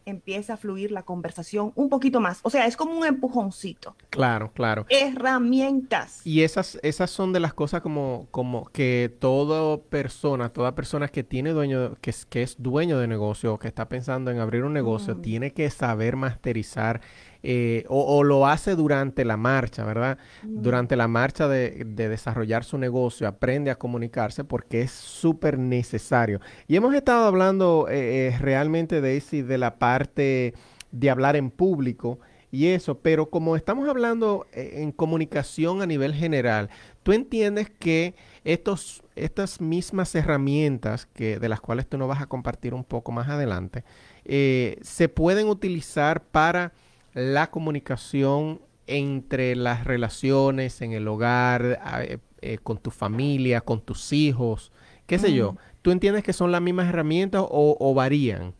[0.06, 2.40] empieza a fluir la conversación un poquito más.
[2.42, 3.96] O sea, es como un empujoncito.
[4.10, 4.86] Claro, claro.
[4.88, 6.20] Herramientas.
[6.24, 11.24] Y esas, esas son de las cosas como, como que toda persona, toda persona que
[11.24, 14.64] tiene dueño, que es, que es dueño de negocio o que está pensando en abrir
[14.64, 17.00] un negocio, tiene que saber masterizar
[17.44, 20.18] eh, o, lo hace durante la marcha, ¿verdad?
[20.44, 26.40] Durante la marcha de, desarrollar su negocio, aprende a comunicarse porque es súper necesario.
[26.68, 30.54] Y hemos estado hablando eh, eh, realmente, Daisy, de la parte
[30.92, 32.20] de hablar en público
[32.52, 36.68] y eso, pero como estamos hablando en comunicación a nivel general,
[37.02, 42.26] tú entiendes que estos, estas mismas herramientas que, de las cuales tú nos vas a
[42.26, 43.84] compartir un poco más adelante,
[44.22, 46.74] se pueden utilizar para
[47.14, 54.12] la comunicación entre las relaciones en el hogar, eh, eh, con tu familia, con tus
[54.12, 54.72] hijos,
[55.06, 55.56] qué sé yo.
[55.82, 58.54] ¿Tú entiendes que son las mismas herramientas o, varían?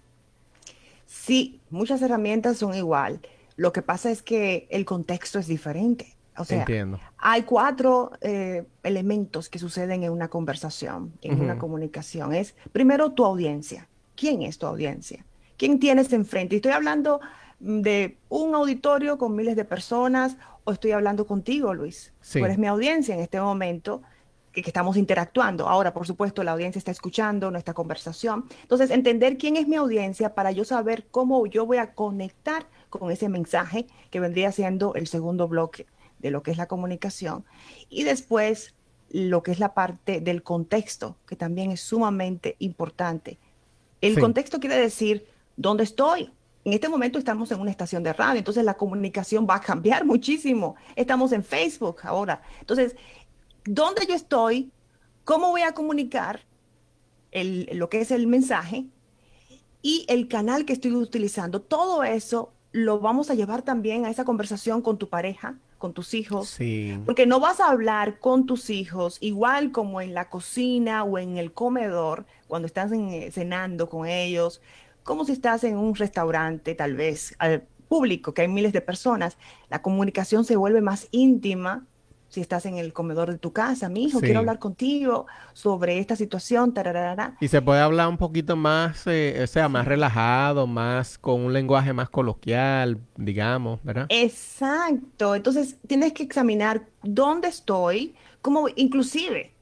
[1.07, 3.21] Sí, muchas herramientas son igual.
[3.57, 6.17] Lo que pasa es que el contexto es diferente.
[6.39, 6.65] O sea,
[7.19, 12.33] hay cuatro eh, elementos que suceden en una conversación, en una comunicación.
[12.33, 13.89] Es primero tu audiencia.
[14.17, 15.25] ¿Quién es tu audiencia?
[15.59, 16.55] ¿Quién tienes enfrente?
[16.55, 17.21] Y estoy hablando
[17.63, 22.13] de un auditorio con miles de personas o estoy hablando contigo, Luis.
[22.21, 22.41] Sí.
[22.41, 24.03] Tú eres mi audiencia en este momento
[24.51, 25.69] que, que, estamos interactuando.
[25.69, 28.47] Ahora, por supuesto, la audiencia está escuchando nuestra conversación.
[28.63, 33.11] Entonces, entender quién es mi audiencia para yo saber cómo yo voy a conectar con
[33.11, 35.87] ese mensaje que vendría siendo el segundo bloque
[36.19, 37.45] de lo que es la comunicación.
[37.89, 38.75] Y después,
[39.09, 43.39] lo que es la parte del contexto, que también es sumamente importante.
[44.01, 46.33] El contexto quiere decir dónde estoy,
[46.65, 50.05] en este momento estamos en una estación de radio, entonces la comunicación va a cambiar
[50.07, 50.77] muchísimo.
[50.97, 52.43] Estamos en Facebook ahora.
[52.61, 52.97] Entonces,
[53.65, 54.71] ¿dónde yo estoy?
[55.25, 56.41] ¿Cómo voy a comunicar
[57.33, 58.87] lo que es el mensaje?
[59.83, 61.61] Y el canal que estoy utilizando.
[61.61, 66.15] Todo eso lo vamos a llevar también a esa conversación con tu pareja, con tus
[66.15, 66.49] hijos.
[66.49, 66.97] Sí.
[67.05, 71.37] Porque no vas a hablar con tus hijos igual como en la cocina o en
[71.37, 72.93] el comedor, cuando estás
[73.33, 74.61] cenando con ellos,
[75.03, 79.37] como si estás en un restaurante, tal vez al público, que hay miles de personas,
[79.69, 81.87] la comunicación se vuelve más íntima
[82.33, 86.17] si estás en el comedor de tu casa, mi hijo, quiero hablar contigo sobre esta
[86.17, 86.73] situación,
[87.41, 91.53] Y se puede hablar un poquito más, eh, o sea, más relajado, más con un
[91.53, 94.07] lenguaje más coloquial, digamos, ¿verdad?
[94.09, 95.35] Exacto.
[95.35, 99.53] Entonces, tienes que examinar dónde estoy, como inclusive,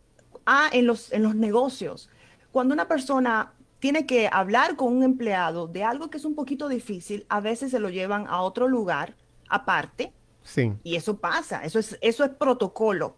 [0.46, 2.08] ah, en los, en los negocios.
[2.52, 6.68] Cuando una persona tiene que hablar con un empleado de algo que es un poquito
[6.68, 9.16] difícil, a veces se lo llevan a otro lugar
[9.48, 10.12] aparte.
[10.42, 10.72] Sí.
[10.84, 13.16] Y eso pasa, eso es, eso es protocolo.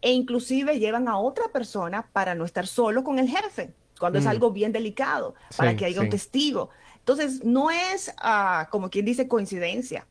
[0.00, 4.24] E inclusive llevan a otra persona para no estar solo con el jefe, cuando es
[4.24, 4.28] mm.
[4.28, 6.70] algo bien delicado, para que haya un testigo.
[6.98, 10.06] Entonces, no es ah, como quien dice coincidencia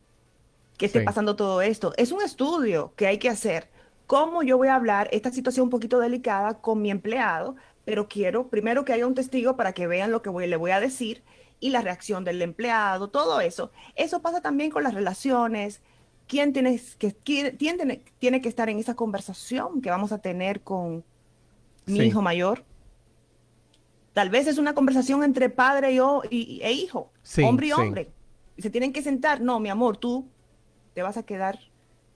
[0.77, 1.93] que esté pasando todo esto.
[1.97, 3.69] Es un estudio que hay que hacer.
[4.05, 8.47] ¿Cómo yo voy a hablar esta situación un poquito delicada con mi empleado pero quiero
[8.47, 11.23] primero que haya un testigo para que vean lo que le voy a decir
[11.59, 13.71] y la reacción del empleado, todo eso.
[13.95, 15.81] Eso pasa también con las relaciones.
[16.27, 21.05] ¿Quién tiene que, quién tiene, que estar en esa conversación que vamos a tener con
[21.85, 22.65] mi hijo mayor?
[24.11, 25.97] Tal vez es una conversación entre padre
[26.29, 27.11] y, e hijo,
[27.45, 28.11] hombre y hombre.
[28.57, 29.41] Y se tienen que sentar.
[29.41, 30.27] No, mi amor, tú
[30.93, 31.59] te vas a quedar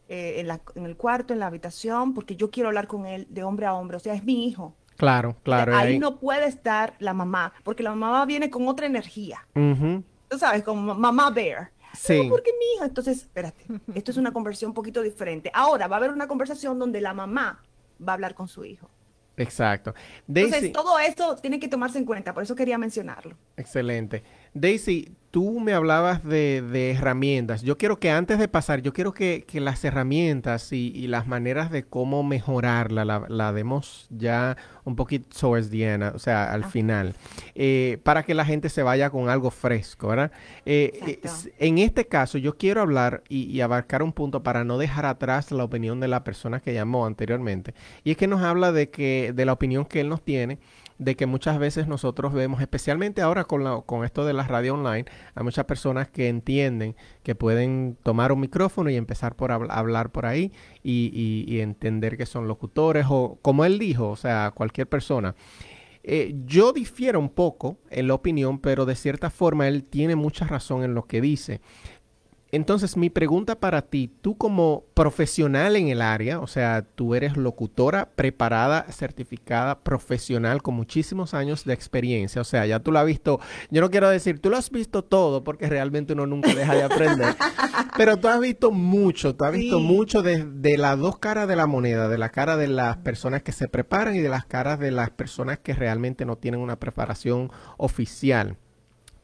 [0.10, 3.43] eh, en, en el cuarto, en la habitación, porque yo quiero hablar con él de
[3.43, 3.97] hombre a hombre.
[3.97, 4.75] O sea, es mi hijo.
[4.98, 5.76] Claro, claro.
[5.76, 9.48] Ahí, no puede estar la mamá, porque la mamá viene con otra energía.
[9.54, 11.72] Tú sabes, como mamá bear.
[11.94, 12.24] Sí.
[12.24, 12.86] No, porque mi hija.
[12.86, 15.50] Entonces, espérate, esto es una conversación un poquito diferente.
[15.54, 17.64] Ahora va a haber una conversación donde la mamá
[18.06, 18.90] va a hablar con su hijo.
[19.38, 19.94] Exacto.
[20.28, 23.38] Entonces, todo esto tiene que tomarse en cuenta, por eso quería mencionarlo.
[23.56, 24.24] Excelente.
[24.54, 27.62] Daisy, tú me hablabas de, herramientas.
[27.62, 31.84] Yo quiero que antes de pasar, yo quiero que, las herramientas y, las maneras de
[31.84, 37.13] cómo mejorarla la, demos ya un poquito towards the o sea, al final,
[37.54, 40.32] eh, para que la gente se vaya con algo fresco, ¿verdad?
[40.65, 41.21] Eh,
[41.60, 45.63] en este caso, yo quiero hablar y, abarcar un punto para no dejar atrás la
[45.63, 47.76] opinión de la persona que llamó anteriormente.
[48.04, 50.58] Y es que nos habla de que de la opinión que él nos tiene
[51.00, 55.06] de que muchas veces nosotros vemos, especialmente ahora con, con esto de la radio online,
[55.36, 60.26] hay muchas personas que entienden que pueden tomar un micrófono y empezar por hablar por
[60.26, 60.52] ahí
[60.84, 65.36] y, entender que son locutores o como él dijo, o sea, cualquier persona.
[66.04, 70.46] Eh, yo difiero un poco en la opinión, pero de cierta forma él tiene mucha
[70.46, 71.60] razón en lo que dice.
[72.50, 77.36] Entonces, mi pregunta para ti, tú como profesional en el área, o sea, tú eres
[77.36, 83.06] locutora preparada, certificada, profesional, con muchísimos años de experiencia, o sea, ya tú lo has
[83.06, 86.74] visto, yo no quiero decir, tú lo has visto todo, porque realmente uno nunca deja
[86.74, 87.36] de aprender,
[87.98, 91.58] pero tú has visto mucho, tú has visto mucho de, de las dos caras de
[91.58, 94.80] la moneda, de la cara de las personas que se preparan y de las caras
[94.80, 98.56] de las personas que realmente no tienen una preparación oficial.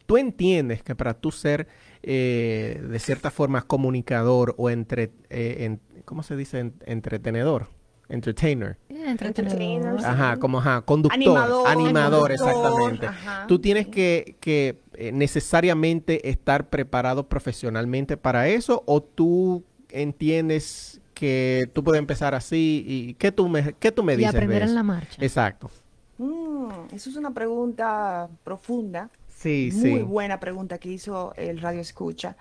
[0.06, 1.68] Tú entiendes que para tú ser
[2.04, 6.74] eh, de cierta forma comunicador o entre, eh, ¿cómo se dice?
[6.86, 7.70] entretenedor.
[8.10, 8.78] Entertainer.
[8.89, 10.06] entretenedor.
[10.06, 13.08] Ajá, como ajá, conductor, animador, exactamente.
[13.48, 21.70] Tú tienes que, que eh, necesariamente estar preparado profesionalmente para eso o tú entiendes que
[21.74, 24.34] tú puedes empezar así y qué tú me, qué tú me dices.
[24.34, 25.24] Y aprender en la marcha.
[25.24, 25.72] Exacto.
[26.18, 29.10] Mm, eso es una pregunta profunda
[29.43, 32.38] Sí, Muy buena pregunta que hizo el Radio Escucha,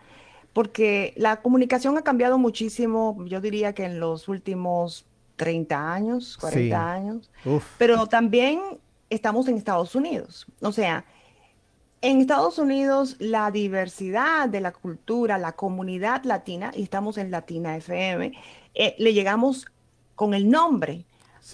[0.52, 5.04] porque la comunicación ha cambiado muchísimo, yo diría que en los últimos
[5.36, 7.30] 30 años, 40 años,
[7.76, 8.60] pero también
[9.10, 10.46] estamos en Estados Unidos.
[10.60, 11.04] O sea,
[12.02, 17.76] en Estados Unidos la diversidad de la cultura, la comunidad latina, y estamos en Latina
[17.76, 18.32] FM,
[18.74, 19.66] eh, le llegamos
[20.14, 21.04] con el nombre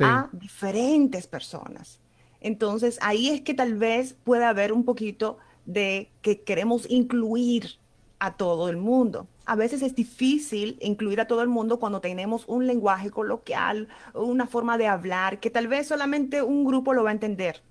[0.00, 2.00] a diferentes personas.
[2.40, 7.78] Entonces ahí es que tal vez puede haber un poquito de que queremos incluir
[8.18, 9.26] a todo el mundo.
[9.44, 14.46] A veces es difícil incluir a todo el mundo cuando tenemos un lenguaje coloquial, una
[14.46, 17.62] forma de hablar que tal vez solamente un grupo lo va a entender.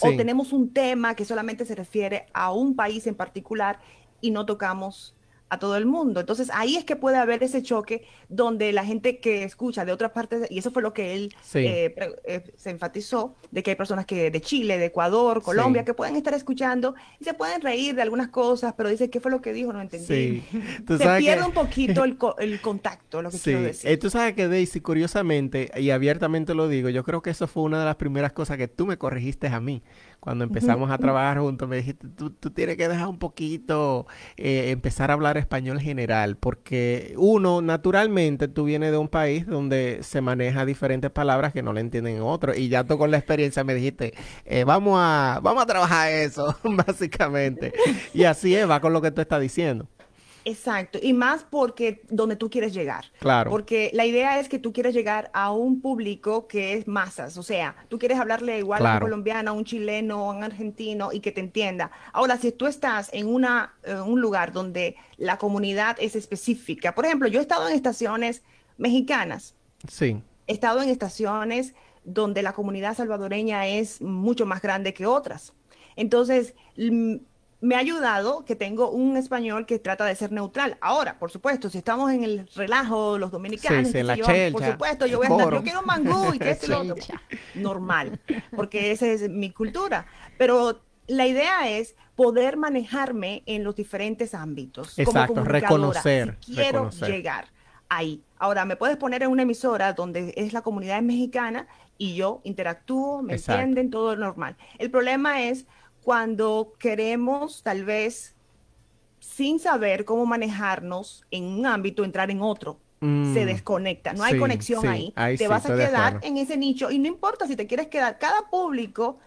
[0.00, 3.78] O tenemos un tema que solamente se refiere a un país en particular
[4.20, 5.14] y no tocamos
[5.52, 6.20] a todo el mundo.
[6.20, 10.12] Entonces ahí es que puede haber ese choque donde la gente que escucha de otras
[10.12, 14.06] partes, y eso fue lo que él eh, eh, se enfatizó, de que hay personas
[14.06, 18.00] que de Chile, de Ecuador, Colombia, que pueden estar escuchando y se pueden reír de
[18.00, 19.74] algunas cosas, pero dice, ¿qué fue lo que dijo?
[19.74, 20.06] No entendí.
[20.88, 23.90] se pierde un poquito el, el, contacto, lo que quiero decir.
[23.90, 27.64] Eh, tú sabes que Daisy, curiosamente, y abiertamente lo digo, yo creo que eso fue
[27.64, 29.82] una de las primeras cosas que tú me corregiste a mí
[30.22, 34.06] cuando empezamos a trabajar juntos, me dijiste, tú, tú tienes que dejar un poquito,
[34.36, 39.98] eh, empezar a hablar español general, porque uno, naturalmente, tú vienes de un país donde
[40.02, 43.64] se maneja diferentes palabras que no le entienden otros, y ya tú con la experiencia
[43.64, 46.56] me dijiste, eh, vamos, a, vamos a trabajar eso,
[46.86, 47.72] básicamente.
[48.14, 49.88] Y así es, va con lo que tú estás diciendo.
[50.44, 53.06] Exacto, y más porque donde tú quieres llegar.
[53.18, 53.50] Claro.
[53.50, 57.42] Porque la idea es que tú quieres llegar a un público que es masas, o
[57.42, 61.20] sea, tú quieres hablarle igual a un colombiano, a un chileno, a un argentino y
[61.20, 61.90] que te entienda.
[62.12, 67.06] Ahora, si tú estás en una, eh, un lugar donde la comunidad es específica, por
[67.06, 68.42] ejemplo, yo he estado en estaciones
[68.78, 69.54] mexicanas.
[69.88, 70.20] Sí.
[70.46, 71.74] He estado en estaciones
[72.04, 75.52] donde la comunidad salvadoreña es mucho más grande que otras.
[75.94, 76.54] Entonces,
[77.62, 80.76] me ha ayudado que tengo un español que trata de ser neutral.
[80.80, 83.92] Ahora, por supuesto, si estamos en el relajo, los dominicanos,
[84.52, 86.82] por supuesto, yo voy a estar, yo quiero mangú y que es lo
[87.54, 88.20] normal,
[88.54, 90.06] porque esa es mi cultura.
[90.38, 94.98] Pero la idea es poder manejarme en los diferentes ámbitos.
[94.98, 96.38] Exacto, reconocer.
[96.44, 97.46] quiero llegar
[97.88, 98.24] ahí.
[98.38, 103.22] Ahora, me puedes poner en una emisora donde es la comunidad mexicana y yo interactúo,
[103.22, 104.56] me entienden, todo normal.
[104.78, 105.66] El problema es
[106.02, 108.34] cuando queremos tal vez
[109.20, 112.78] sin saber cómo manejarnos en un ámbito, entrar en otro.
[113.00, 115.12] se mm, desconecta, no hay conexión ahí.
[115.36, 118.48] Te vas a quedar en ese nicho y no importa si te quieres quedar, cada
[118.50, 119.18] público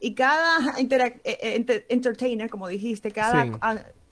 [0.00, 3.50] y cada eh, eh, entertainer, como dijiste, cada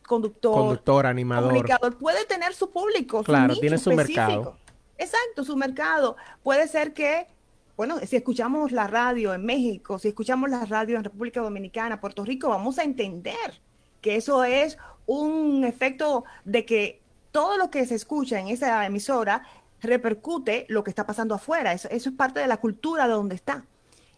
[0.07, 4.57] conductor, conductor, animador, puede tener su público, claro, tiene su mercado.
[4.99, 6.17] Exacto, su mercado.
[6.45, 7.27] Puede ser que
[7.77, 12.25] bueno, si escuchamos la radio en México, si escuchamos la radio en República Dominicana, Puerto
[12.25, 13.61] Rico, vamos a entender
[14.01, 17.01] que eso es un efecto de que
[17.31, 19.43] todo lo que se escucha en esa emisora
[19.81, 21.73] repercute lo que está pasando afuera.
[21.73, 23.65] Eso, es parte de la cultura de donde está.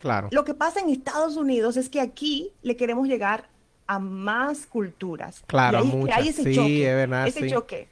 [0.00, 0.28] Claro.
[0.32, 3.48] Lo que pasa en Estados Unidos es que aquí le queremos llegar
[3.86, 5.42] a más culturas.
[5.46, 6.18] Claro, y hay, muchas.
[6.18, 7.50] hay ese Sí, choque, es verdad, ese sí.
[7.50, 7.88] choque.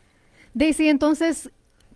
[0.54, 1.50] Daisy, entonces,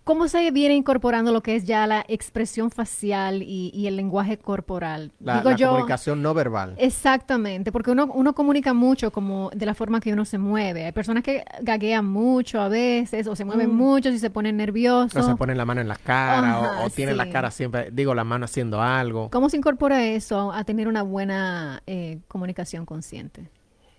[0.06, 4.38] ¿cómo se viene incorporando lo que es ya la expresión facial y, y el lenguaje
[4.38, 5.10] corporal?
[5.18, 6.76] La, Digo la yo, comunicación no verbal.
[6.78, 10.84] Exactamente, porque uno, uno comunica mucho como de la forma que uno se mueve.
[10.84, 13.76] Hay personas que gaguean mucho a veces o se mueven Mm.
[13.76, 15.16] mucho si se ponen nerviosos.
[15.24, 17.90] O se ponen la mano en la cara o- Ajá, o, tienen la cara siempre,
[17.90, 19.28] digo, la mano haciendo algo.
[19.30, 23.50] ¿Cómo se incorpora eso a tener una buena eh, comunicación consciente?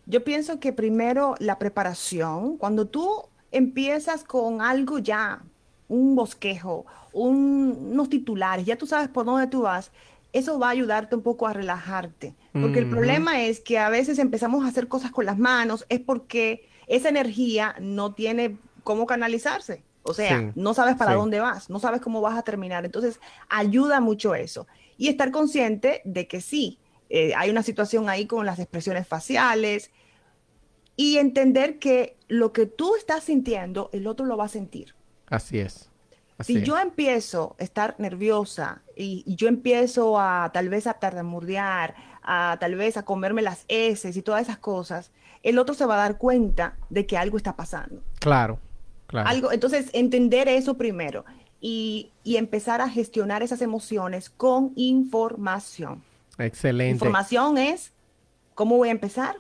[0.06, 3.10] Yo pienso que primero la preparación, cuando tú
[3.52, 5.42] empiezas con algo ya,
[5.88, 9.92] un bosquejo, un- unos titulares, ya tú sabes por dónde tú vas,
[10.34, 12.36] eso va a ayudarte un poco a relajarte.
[12.60, 16.00] Porque el problema es que a veces empezamos a hacer cosas con las manos, es
[16.02, 19.86] porque esa energía no tiene cómo canalizarse.
[20.04, 21.14] O sea, Sí, no sabes para sí.
[21.14, 22.86] dónde vas, no sabes cómo vas a terminar.
[22.86, 23.20] Entonces,
[23.50, 24.68] ayuda mucho eso.
[24.98, 29.92] Y estar consciente de que sí, eh, hay una situación ahí con las expresiones faciales
[30.98, 34.97] y entender que lo que tú estás sintiendo, el otro lo va a sentir.
[35.30, 35.90] Así es.
[36.38, 36.66] Así Si es.
[36.66, 42.58] yo empiezo a estar nerviosa y, y yo empiezo a tal vez a tartamudear, a
[42.60, 45.12] tal vez a comerme las heces y todas esas cosas,
[45.44, 48.04] el otro se va a dar cuenta de que algo está pasando.
[48.20, 48.60] Claro,
[49.08, 49.30] claro.
[49.30, 51.26] Algo, entonces, entender eso primero
[51.60, 56.04] y, y empezar a gestionar esas emociones con información.
[56.38, 56.92] Excelente.
[56.92, 57.94] Información es
[58.54, 59.38] cómo voy a empezar,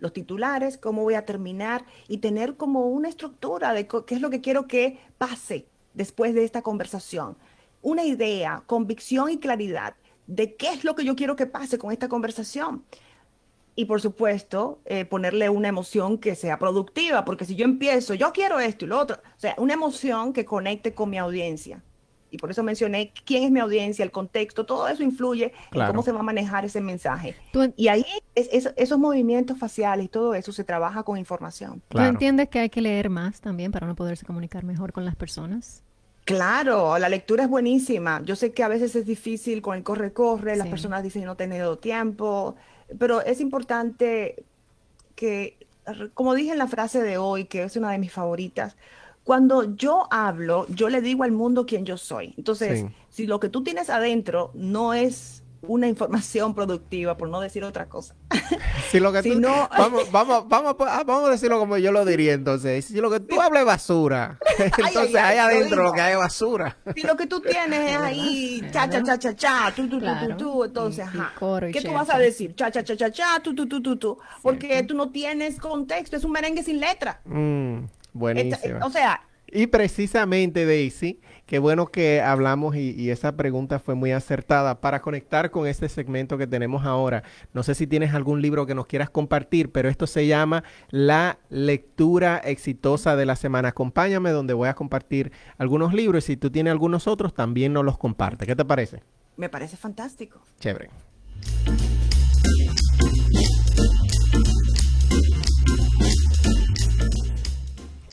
[0.00, 4.30] los titulares, cómo voy a terminar y tener como una estructura de qué es lo
[4.30, 7.36] que quiero que pase después de esta conversación.
[7.82, 9.94] Una idea, convicción y claridad
[10.26, 12.84] de qué es lo que yo quiero que pase con esta conversación.
[13.76, 18.32] Y por supuesto, eh, ponerle una emoción que sea productiva, porque si yo empiezo, yo
[18.32, 21.82] quiero esto y lo otro, o sea, una emoción que conecte con mi audiencia.
[22.30, 25.90] Y por eso mencioné quién es mi audiencia, el contexto, todo eso influye Claro.
[25.90, 27.34] en cómo se va a manejar ese mensaje.
[27.52, 28.04] ¿Tú, Y ahí
[28.34, 31.80] es- es- esos movimientos faciales todo eso se trabaja con información.
[31.88, 32.10] tú Claro.
[32.10, 35.82] entiendes que hay que leer más también para uno poderse comunicar mejor con las personas?
[36.24, 38.22] Claro, la lectura es buenísima.
[38.24, 40.70] Yo sé que a veces es difícil con el corre-corre, las Sí.
[40.70, 42.54] personas dicen no he tenido tiempo,
[42.98, 44.44] pero es importante
[45.16, 45.56] que,
[46.14, 48.76] como dije en la frase de hoy, que es una de mis favoritas,
[49.30, 52.34] cuando yo hablo, yo le digo al mundo quién yo soy.
[52.36, 52.86] Entonces, Sí.
[53.10, 57.88] si lo que tú tienes adentro no es una información productiva, por no decir otra
[57.88, 58.16] cosa,
[58.90, 61.78] Si lo que Si tú- no- vamos, vamos, vamos, a- ah, vamos a decirlo como
[61.78, 62.84] yo lo diría entonces.
[62.86, 66.18] Si lo que tú hablas es basura, entonces ay, ahí adentro lo que hay es
[66.18, 66.76] basura.
[66.96, 70.00] Si lo que tú tienes es ahí, cha, cha, cha, cha, cha, tú, tú, tú,
[70.00, 70.36] Claro.
[70.36, 71.32] tú, tú, entonces, Y- y ajá.
[71.68, 72.52] y ¿Qué tú vas a decir?
[72.56, 74.18] Cha, cha, cha, cha, cha, tú, tú, tú, tú, tú.
[74.42, 74.88] Porque Cierto.
[74.88, 77.20] tú no tienes contexto, es un merengue sin letra.
[77.26, 78.78] Mm, buenísimo.
[78.84, 79.20] o sea,
[79.52, 85.00] Y precisamente, Daisy, qué bueno que hablamos y, y esa pregunta fue muy acertada para
[85.00, 87.24] conectar con este segmento que tenemos ahora.
[87.52, 91.38] No sé si tienes algún libro que nos quieras compartir, pero esto se llama La
[91.48, 93.70] lectura exitosa de la semana.
[93.70, 97.84] Acompáñame donde voy a compartir algunos libros y si tú tienes algunos otros, también nos
[97.84, 98.46] los comparte.
[98.46, 99.02] ¿Qué te parece?
[99.36, 100.42] me parece fantástico.
[100.60, 100.90] Chévere.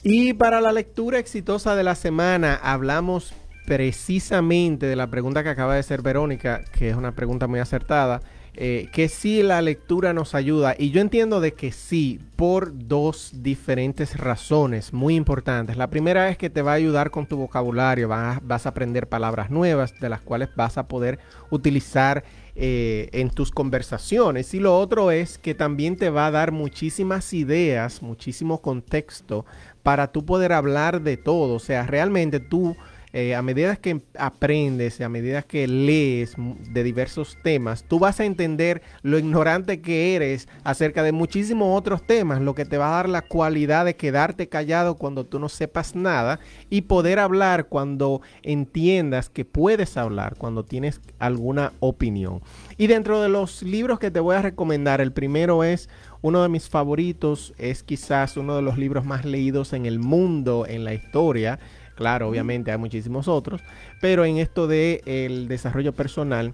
[0.10, 3.34] Y para la lectura exitosa de la semana hablamos
[3.66, 8.22] precisamente de la pregunta que acaba de hacer Verónica, que es una pregunta muy acertada,
[8.54, 10.76] eh, que sí la lectura nos ayuda.
[10.80, 15.76] Y yo entiendo de que sí, por dos diferentes razones muy importantes.
[15.76, 19.52] La primera es que te va a ayudar con tu vocabulario, vas, a aprender palabras
[19.52, 22.24] nuevas de las cuales vas a poder utilizar
[22.56, 24.54] eh, en tus conversaciones.
[24.54, 29.46] Y lo otro es que también te va a dar muchísimas ideas, muchísimo contexto
[29.88, 31.54] para tú poder hablar de todo.
[31.56, 32.76] O sea, realmente tú,
[33.20, 36.36] eh, a medida que aprendes, a medida que lees
[36.70, 42.06] de diversos temas, tú vas a entender lo ignorante que eres acerca de muchísimos otros
[42.06, 45.50] temas, lo que te va a dar la cualidad de quedarte callado cuando tú no
[45.50, 46.40] sepas nada
[46.70, 52.44] y poder hablar cuando entiendas que puedes hablar, cuando tienes alguna opinión.
[52.78, 55.90] Y dentro de los libros que te voy a recomendar, el primero es
[56.22, 60.68] uno de mis favoritos, es quizás uno de los libros más leídos en el mundo,
[60.68, 61.58] en la historia.
[61.98, 63.62] Claro, obviamente hay muchísimos otros,
[64.00, 66.54] pero en esto de el desarrollo personal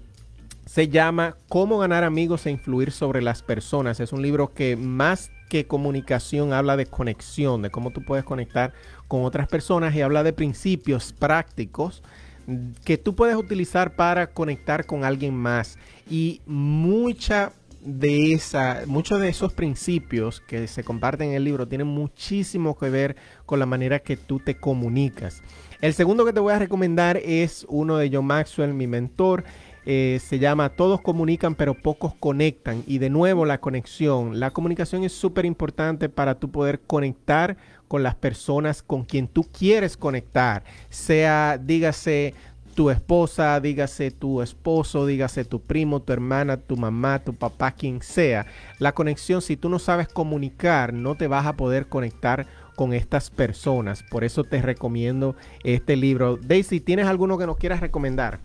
[0.64, 4.00] se llama Cómo ganar amigos e influir sobre las personas.
[4.00, 8.72] Es un libro que más que comunicación habla de conexión, de cómo tú puedes conectar
[9.06, 12.02] con otras personas y habla de principios prácticos
[12.82, 15.76] que tú puedes utilizar para conectar con alguien más.
[16.08, 17.52] Y mucha
[17.84, 22.88] de esa, muchos de esos principios que se comparten en el libro tienen muchísimo que
[22.88, 23.16] ver
[23.46, 25.42] con la manera que tú te comunicas.
[25.80, 29.44] El segundo que te voy a recomendar es uno de John Maxwell, mi mentor,
[29.86, 32.82] eh, se llama Todos comunican pero pocos conectan.
[32.86, 34.40] Y de nuevo la conexión.
[34.40, 39.42] La comunicación es súper importante para tú poder conectar con las personas con quien tú
[39.42, 40.64] quieres conectar.
[40.88, 42.34] Sea, dígase,
[42.74, 48.02] tu esposa, dígase tu esposo, dígase tu primo, tu hermana, tu mamá, tu papá, quien
[48.02, 48.46] sea.
[48.78, 52.46] La conexión, si tú no sabes comunicar, no te vas a poder conectar
[52.76, 54.02] con estas personas.
[54.02, 56.36] Por eso te recomiendo este libro.
[56.36, 58.40] Daisy, ¿tienes alguno que nos quieras recomendar?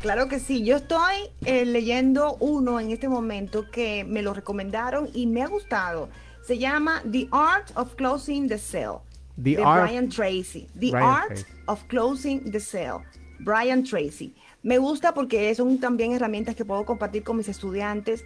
[0.00, 1.14] Claro que sí, yo estoy
[1.44, 6.08] eh, leyendo uno en este momento que me lo recomendaron y me ha gustado.
[6.46, 8.98] Se llama The Art of Closing the Sale.
[9.36, 10.66] The de Art- Brian Tracy.
[10.78, 11.44] The Brian Art Tracy.
[11.66, 13.00] of Closing the Sale.
[13.40, 14.34] Brian Tracy.
[14.62, 18.24] Me gusta porque son también herramientas que puedo compartir con mis estudiantes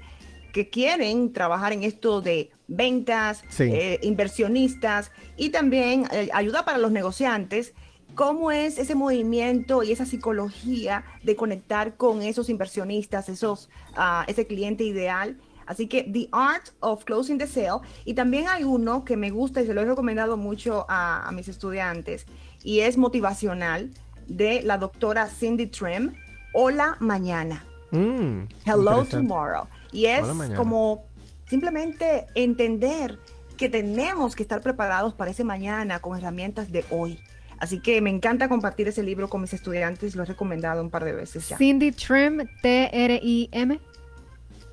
[0.53, 3.65] que quieren trabajar en esto de ventas, Sí.
[3.65, 7.73] eh, inversionistas y también eh, ayuda para los negociantes.
[8.15, 14.47] ¿Cómo es ese movimiento y esa psicología de conectar con esos inversionistas, esos, ah, ese
[14.47, 15.39] cliente ideal?
[15.65, 17.81] Así que The Art of Closing the Sale.
[18.05, 21.33] Y también hay uno que me gusta y se lo he recomendado mucho a, a
[21.33, 22.27] mis estudiantes
[22.63, 23.91] y es motivacional
[24.27, 26.15] de la doctora Cindy Trim.
[26.55, 27.65] Hola mañana.
[27.91, 29.67] Mm, Hello tomorrow.
[29.93, 30.25] Y es
[30.57, 31.05] como
[31.47, 33.19] simplemente entender
[33.57, 37.21] que tenemos que estar preparados para ese mañana con herramientas de hoy.
[37.59, 41.05] Así que me encanta compartir ese libro con mis estudiantes, lo he recomendado un par
[41.05, 41.57] de veces ya.
[41.57, 43.79] Cindy Trim, T-R-I-M,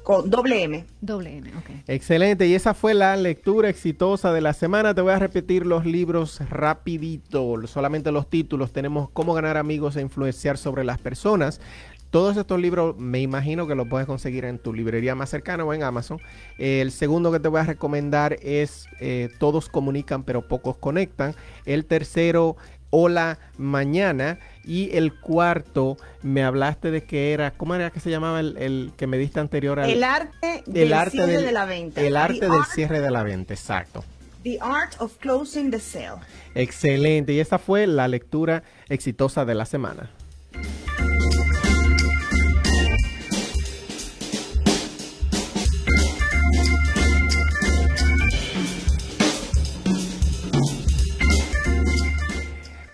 [0.09, 0.85] Con doble M.
[1.01, 1.69] doble M, ok.
[1.85, 4.95] Excelente, y esa fue la lectura exitosa de la semana.
[4.95, 8.73] Te voy a repetir los libros rapidito, solamente los títulos.
[8.73, 11.61] Tenemos Cómo ganar amigos e influenciar sobre las personas.
[12.09, 15.75] Todos estos libros me imagino que los puedes conseguir en tu librería más cercana o
[15.75, 16.19] en Amazon.
[16.57, 21.35] El segundo que te voy a recomendar es eh, Todos comunican pero pocos conectan.
[21.67, 22.57] El tercero,
[22.89, 24.39] Hola Mañana.
[24.65, 28.91] Y el cuarto, me hablaste de que era, ¿cómo era que se llamaba el, el
[28.97, 32.01] que me diste anterior al El arte del el arte cierre del, de la venta.
[32.01, 34.03] El arte The del art- cierre de la venta, exacto.
[34.43, 36.21] The Art of Closing the Sale.
[36.55, 37.33] Excelente.
[37.33, 40.09] Y esa fue la lectura exitosa de la semana.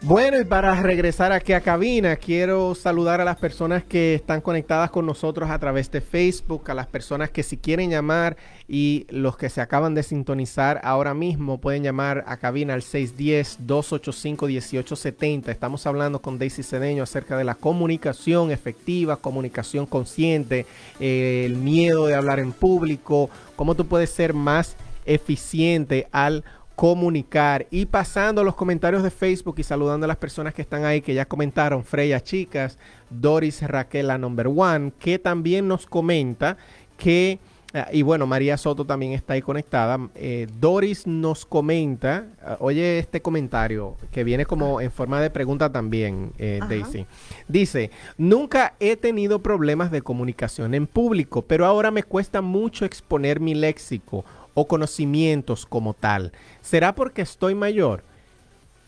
[0.07, 4.91] Bueno, y para regresar aquí a cabina, quiero saludar a las personas que están conectadas
[4.91, 8.37] con nosotros a través de Facebook, a las personas que si quieren llamar
[8.67, 15.49] y los que se acaban de sintonizar ahora mismo pueden llamar a cabina al 610-285-1870.
[15.49, 20.67] Estamos hablando con Daisy Cedeño acerca de la comunicación efectiva, comunicación consciente,
[20.99, 24.75] eh, el miedo de hablar en público, cómo tú puedes ser más
[25.07, 26.43] eficiente al
[26.75, 30.83] comunicar y pasando a los comentarios de Facebook y saludando a las personas que están
[30.83, 32.77] ahí que ya comentaron, Freya Chicas,
[33.09, 36.57] Doris Raquel la number one, que también nos comenta
[36.97, 37.39] que,
[37.73, 40.09] ah, y bueno, María Soto también está ahí conectada.
[40.15, 45.71] Eh, Doris nos comenta, ah, oye este comentario que viene como en forma de pregunta
[45.71, 46.59] también, eh.
[46.67, 47.05] Daisy.
[47.47, 53.39] Dice, nunca he tenido problemas de comunicación en público, pero ahora me cuesta mucho exponer
[53.39, 54.25] mi léxico
[54.55, 56.31] o conocimientos como tal.
[56.61, 58.03] ¿Será porque estoy mayor?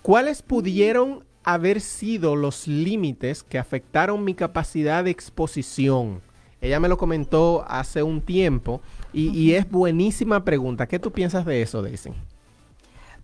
[0.01, 6.21] ¿Cuáles pudieron haber sido los límites que afectaron mi capacidad de exposición?
[6.61, 8.81] Ella me lo comentó hace un tiempo
[9.13, 10.87] y, y es buenísima pregunta.
[10.87, 12.11] ¿Qué tú piensas de eso, Daisy?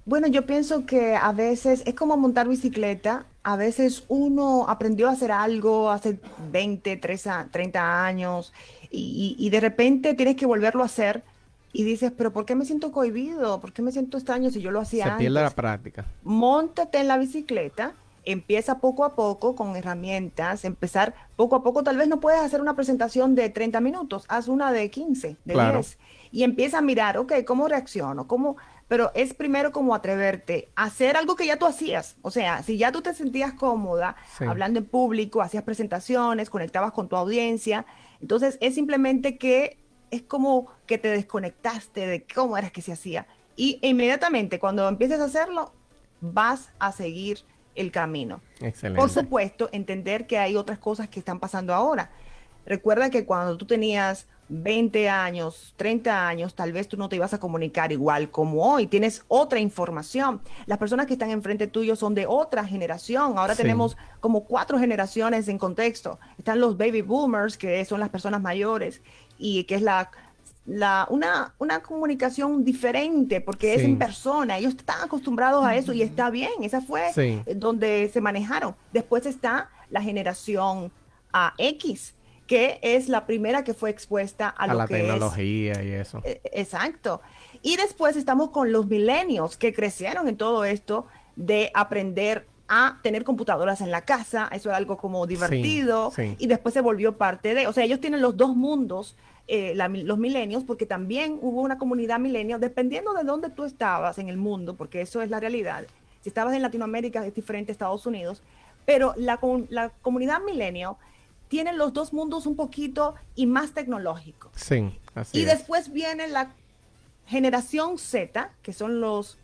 [0.05, 3.25] Bueno, yo pienso que a veces es como montar bicicleta.
[3.43, 6.19] A veces uno aprendió a hacer algo hace
[6.51, 8.53] 20, 30 30 años
[8.91, 11.23] y, y- y de repente tienes que volverlo a hacer
[11.73, 13.59] y dices, pero ¿por qué me siento cohibido?
[13.59, 15.23] ¿Por qué me siento extraño si yo lo hacía Se antes?
[15.23, 16.05] pierde la práctica.
[16.23, 17.95] Móntate en la bicicleta,
[18.25, 21.83] empieza poco a poco con herramientas, empezar poco a poco.
[21.83, 25.53] Tal vez no puedes hacer una presentación de 30 minutos, haz una de 15, de
[25.53, 25.79] Claro.
[25.79, 25.97] 10
[26.31, 28.27] y empieza a mirar, ok, ¿cómo reacciono?
[28.27, 28.55] ¿Cómo?
[28.87, 32.15] Pero es primero como atreverte a hacer algo que ya tú hacías.
[32.21, 34.43] O sea, si ya tú te sentías cómoda Sí.
[34.45, 37.85] hablando en público, hacías presentaciones, conectabas con tu audiencia,
[38.21, 39.82] entonces es simplemente que
[40.13, 43.25] es como que te desconectaste de cómo eras que se hacía.
[43.55, 45.73] Y inmediatamente cuando empieces a hacerlo,
[46.21, 47.39] vas a seguir
[47.75, 48.41] el camino.
[48.61, 48.99] Excelente.
[48.99, 52.11] Por supuesto, entender que hay otras cosas que están pasando ahora.
[52.65, 57.33] Recuerda que cuando tú tenías 20 años, 30 años, tal vez tú no te ibas
[57.33, 58.87] a comunicar igual como hoy.
[58.87, 60.41] Tienes otra información.
[60.65, 63.37] Las personas que están enfrente tuyo son de otra generación.
[63.37, 63.61] Ahora Sí.
[63.63, 66.19] tenemos como cuatro generaciones en contexto.
[66.37, 69.01] Están los baby boomers, que son las personas mayores,
[69.45, 70.09] y que es la,
[70.65, 73.85] la, una, una comunicación diferente, porque es Sí.
[73.87, 74.57] en persona.
[74.57, 76.51] Ellos están acostumbrados a eso y está bien.
[76.61, 77.41] Esa fue Sí.
[77.45, 78.73] eh, donde se manejaron.
[78.93, 80.91] Después está la generación
[81.33, 82.13] ah, X,
[82.47, 85.91] que es la primera que fue expuesta a, A lo la que es tecnología y
[85.91, 86.21] eso.
[86.23, 87.21] eh, Exacto.
[87.61, 93.23] Y después estamos con los millennials que crecieron en todo esto de aprender a tener
[93.25, 94.47] computadoras en la casa.
[94.53, 96.11] Eso era algo como divertido.
[96.15, 96.35] sí.
[96.39, 97.67] Y después se volvió parte de.
[97.67, 99.15] O sea, ellos tienen los dos mundos,
[99.47, 104.17] eh, la- los millennials, porque también hubo una comunidad millennial, dependiendo de dónde tú estabas
[104.17, 105.85] en el mundo, porque eso es la realidad.
[106.21, 108.41] Si estabas en Latinoamérica es diferente a Estados Unidos.
[108.85, 109.39] Pero la,
[109.69, 110.95] la comunidad millennial
[111.49, 114.51] tiene los dos mundos un poquito y más tecnológicos.
[114.55, 115.47] Sí, así Y es.
[115.47, 116.53] después viene la
[117.25, 119.37] generación Z, que son los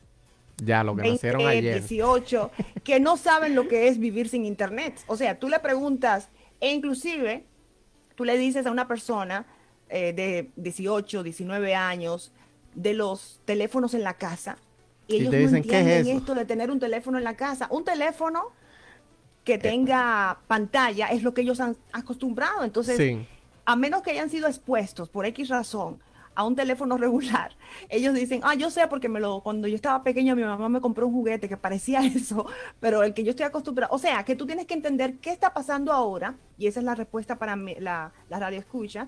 [0.58, 1.76] Ya, lo que 20, nacieron ayer.
[1.80, 2.52] 18,
[2.84, 5.00] que no saben lo que es vivir sin internet.
[5.08, 6.30] O sea, tú le preguntas,
[6.60, 7.46] e inclusive
[8.16, 9.46] tú le dices a una persona
[9.90, 12.32] eh, de 18, 19 años
[12.76, 14.58] de los teléfonos en la casa,
[15.08, 17.36] y Y ellos no dicen, ¿qué es entienden esto de tener un teléfono en la
[17.36, 17.68] casa.
[17.72, 18.52] Un teléfono
[19.44, 22.64] que tenga pantalla es lo que ellos han acostumbrado.
[22.64, 23.26] Entonces, Sí,
[23.66, 26.00] a menos que hayan sido expuestos por X razón
[26.34, 27.56] a un teléfono regular,
[27.88, 30.82] ellos dicen, ah, yo sé porque me lo, cuando yo estaba pequeño mi mamá me
[30.82, 32.48] compró un juguete que parecía eso,
[32.80, 35.54] pero el que yo estoy acostumbrado, o sea, que tú tienes que entender qué está
[35.54, 39.08] pasando ahora, y esa es la respuesta para mí, la, la radio escucha,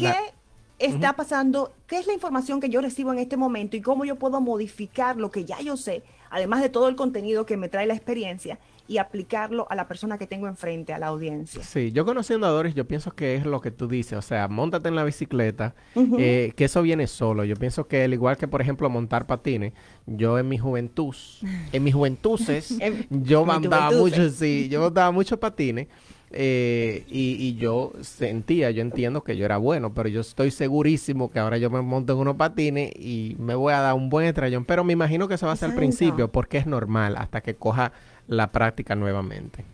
[0.00, 3.82] qué La- está pasando, qué es la información que yo recibo en este momento y
[3.82, 7.56] cómo yo puedo modificar lo que ya yo sé, además de todo el contenido que
[7.56, 11.62] me trae la experiencia, y aplicarlo a la persona que tengo enfrente, a la audiencia.
[11.62, 11.92] sí.
[11.92, 14.18] Yo conociendo a Doris, yo pienso que es lo que tú dices.
[14.18, 15.76] O sea, montate en la bicicleta,
[16.18, 17.44] eh, que eso viene solo.
[17.44, 19.74] Yo pienso que al igual que, por ejemplo, montar patines,
[20.06, 21.14] yo en mi juventud,
[21.70, 25.86] en mis juventudes, En- yo mandaba juventud, mucho, sí, yo mandaba mucho patines.
[26.32, 31.30] Eh, y, y yo sentía, yo entiendo que yo era bueno, pero yo estoy segurísimo
[31.30, 34.26] que ahora yo me monto en unos patines y me voy a dar un buen
[34.26, 34.64] estrellón.
[34.64, 37.54] Pero me imagino que eso va a ser al principio, porque es normal hasta que
[37.56, 37.92] coja
[38.28, 39.64] la práctica nuevamente.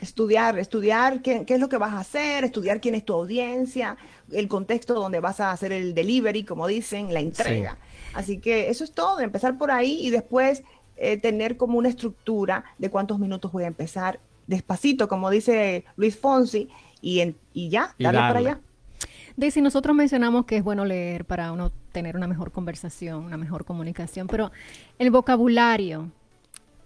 [0.00, 3.96] estudiar, estudiar qué, qué es lo que vas a hacer, estudiar quién es tu audiencia,
[4.30, 7.76] el contexto donde vas a hacer el delivery, como dicen, la entrega.
[8.12, 10.62] Así que eso es todo, empezar por ahí y después
[10.96, 16.16] eh, tener como una estructura de cuántos minutos voy a empezar despacito, como dice Luis
[16.18, 16.68] Fonsi,
[17.00, 18.60] y, en- y ya, Y darle para allá.
[19.36, 23.64] Daisy, nosotros mencionamos que es bueno leer para uno tener una mejor conversación, una mejor
[23.66, 24.50] comunicación, pero
[24.98, 26.10] el vocabulario,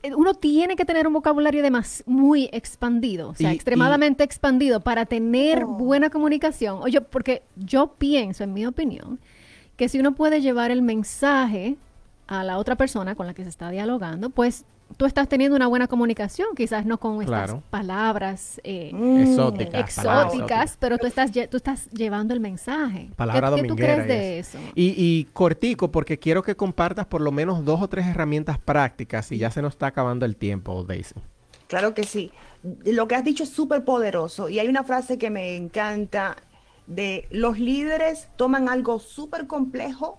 [0.03, 4.81] eh, uno tiene que tener un vocabulario además muy expandido, o sea, Y- extremadamente expandido
[4.81, 5.69] para tener Oh.
[5.69, 6.79] buena comunicación.
[6.83, 9.21] Oye, porque yo pienso, en mi opinión,
[9.77, 11.77] que si uno puede llevar el mensaje
[12.27, 14.65] a la otra persona con la que se está dialogando, pues
[14.97, 17.63] tú estás teniendo una buena comunicación, quizás no con estas Claro.
[17.71, 19.95] palabras eh, Mm, Exóticas.
[19.97, 23.11] palabras exóticas, pero tú estás, lle- tú estás llevando el mensaje.
[23.17, 24.59] Palabra ¿Qué, qué tú dominguera crees y de eso?
[24.75, 29.31] Y, y cortico, porque quiero que compartas por lo menos dos o tres herramientas prácticas
[29.33, 31.15] y ya se nos está acabando el tiempo, Daisy.
[31.67, 32.33] Claro que sí.
[32.85, 36.37] Lo que has dicho es súper poderoso y hay una frase que me encanta
[36.87, 40.19] de los líderes toman algo súper complejo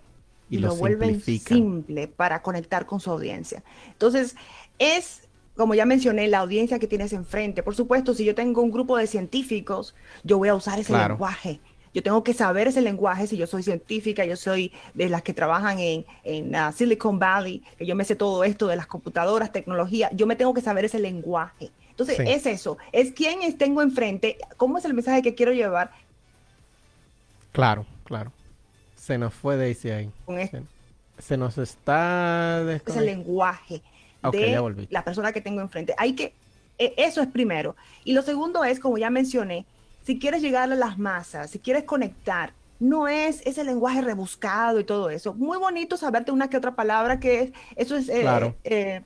[0.51, 3.63] y, lo lo, vuelven simple para conectar con su audiencia.
[3.87, 4.35] Entonces,
[4.77, 7.63] es, como ya mencioné, la audiencia que tienes enfrente.
[7.63, 11.13] Por supuesto, si yo tengo un grupo de científicos, yo voy a usar ese Claro.
[11.13, 11.61] lenguaje.
[11.93, 15.33] Yo tengo que saber ese lenguaje si yo soy científica, yo soy de las que
[15.33, 19.51] trabajan en, en ah, Silicon Valley, que yo me sé todo esto de las computadoras,
[19.51, 21.71] tecnología, yo me tengo que saber ese lenguaje.
[21.89, 22.23] Entonces, Sí.
[22.25, 25.91] es eso, es quién tengo enfrente, cómo es el mensaje que quiero llevar
[27.51, 28.31] Claro, claro.
[29.01, 30.11] Se nos fue Daisy ahí.
[30.27, 30.59] este
[31.17, 33.01] Se, se nos está ese desconectando.
[33.05, 33.81] lenguaje
[34.23, 34.87] Ok, de ya volví.
[34.91, 35.95] la persona que tengo enfrente.
[35.97, 36.35] Hay que,
[36.77, 37.75] e- eso es primero.
[38.03, 39.65] Y lo segundo es, como ya mencioné,
[40.03, 44.83] si quieres llegar a las masas, si quieres conectar, no es ese lenguaje rebuscado y
[44.83, 45.33] todo eso.
[45.33, 48.55] Muy bonito saberte una que otra palabra que es, eso es eh, Claro.
[48.63, 49.01] eh,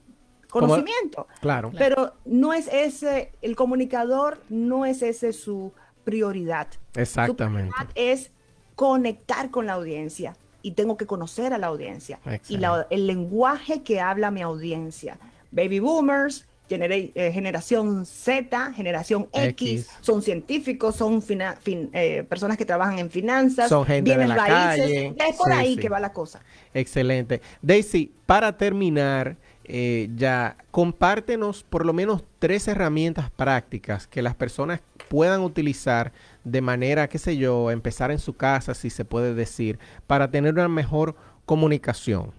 [0.50, 1.26] Como- conocimiento.
[1.40, 1.72] Claro.
[1.78, 5.72] Pero no es ese, el comunicador no es ese su
[6.04, 6.68] prioridad.
[6.94, 7.72] Su Exactamente.
[7.74, 8.32] prioridad es
[8.76, 12.20] conectar con la audiencia y tengo que conocer a la audiencia
[12.50, 15.18] y la- el lenguaje que habla mi audiencia.
[15.52, 19.90] Baby boomers, eh, generación Z, generación X, X.
[20.02, 24.36] son científicos, son fina- fin- eh, personas que trabajan en finanzas, Son gente de bienes
[24.36, 25.16] la raíces, calle.
[25.30, 25.80] es por Sí, ahí sí.
[25.82, 26.42] que va la cosa.
[26.74, 27.42] Excelente.
[27.62, 34.80] Daisy, para terminar, eh, ya compártenos por lo menos tres herramientas prácticas que las personas
[35.08, 36.12] puedan utilizar
[36.46, 39.78] de manera, qué sé yo, empezar en su casa, si se puede decir,
[40.08, 41.16] para tener una mejor
[41.46, 42.32] comunicación.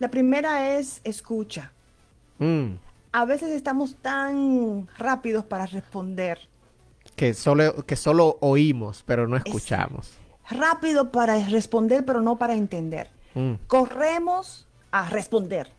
[0.00, 1.72] La primera es escucha.
[2.38, 2.72] Mm,
[3.12, 6.38] A veces estamos tan rápidos para responder,
[7.16, 10.10] que, solo, que solo oímos, pero no escuchamos.
[10.50, 13.08] rápido para responder, pero no para entender.
[13.34, 15.70] Mm, corremos a responder.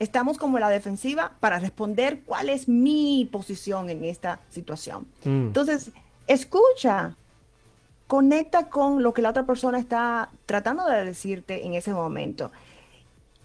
[0.00, 5.06] Estamos como en la defensiva para responder cuál es mi posición en esta situación.
[5.24, 5.90] mm, Entonces,
[6.28, 7.16] Escucha,
[8.06, 12.52] conecta con lo que la otra persona está tratando de decirte en ese momento.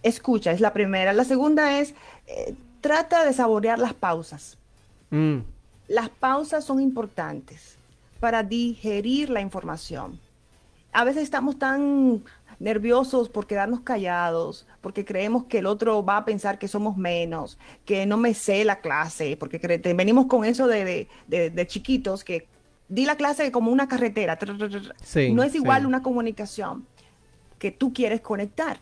[0.02, 1.12] Escucha, es la primera.
[1.12, 1.94] La segunda es,
[2.26, 4.58] eh, trata de saborear las pausas.
[5.10, 5.38] Mm.
[5.88, 7.78] Las pausas son importantes
[8.20, 10.20] para digerir la información.
[10.92, 12.22] A veces estamos tan
[12.58, 17.58] nerviosos por quedarnos callados, porque creemos que el otro va a pensar que somos menos,
[17.84, 19.58] que no me sé la clase, porque
[19.94, 21.08] venimos con eso de,
[21.66, 22.46] chiquitos, que
[22.88, 24.38] di la clase como una carretera.
[25.32, 26.86] no es igual una comunicación
[27.58, 28.78] que tú quieres conectar.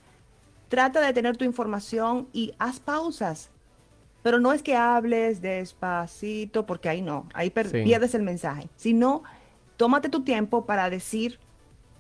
[0.68, 3.50] Trata de tener tu información y haz pausas.
[4.22, 9.24] Pero no es que hables despacito, porque ahí no, ahí pierdes el mensaje, sino
[9.76, 11.40] tómate tu tiempo para decir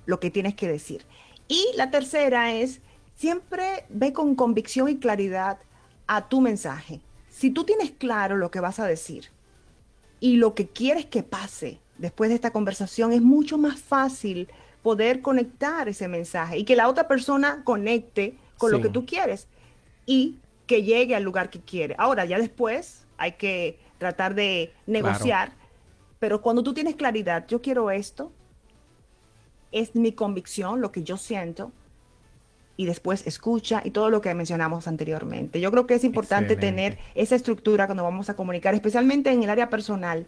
[0.06, 1.04] lo que tienes que decir.
[1.48, 2.80] Y la tercera es,
[3.16, 5.58] siempre ve con convicción y claridad
[6.06, 7.00] a tu mensaje.
[7.28, 9.30] Si tú tienes claro lo que vas a decir
[10.20, 14.48] y lo que quieres que pase después de esta conversación, es mucho más fácil
[14.82, 19.46] poder conectar ese mensaje y que la otra persona conecte con lo que tú quieres
[20.04, 21.94] y que llegue al lugar que quiere.
[21.98, 25.52] Ahora, ya después hay que tratar de negociar,
[26.18, 28.32] pero cuando tú tienes claridad, yo quiero esto,
[29.70, 31.72] es mi convicción, lo que yo siento,
[32.76, 35.60] y después escucha y todo lo que mencionamos anteriormente.
[35.60, 39.50] Yo creo que es importante tener esa estructura cuando vamos a comunicar, especialmente en el
[39.50, 40.26] área personal.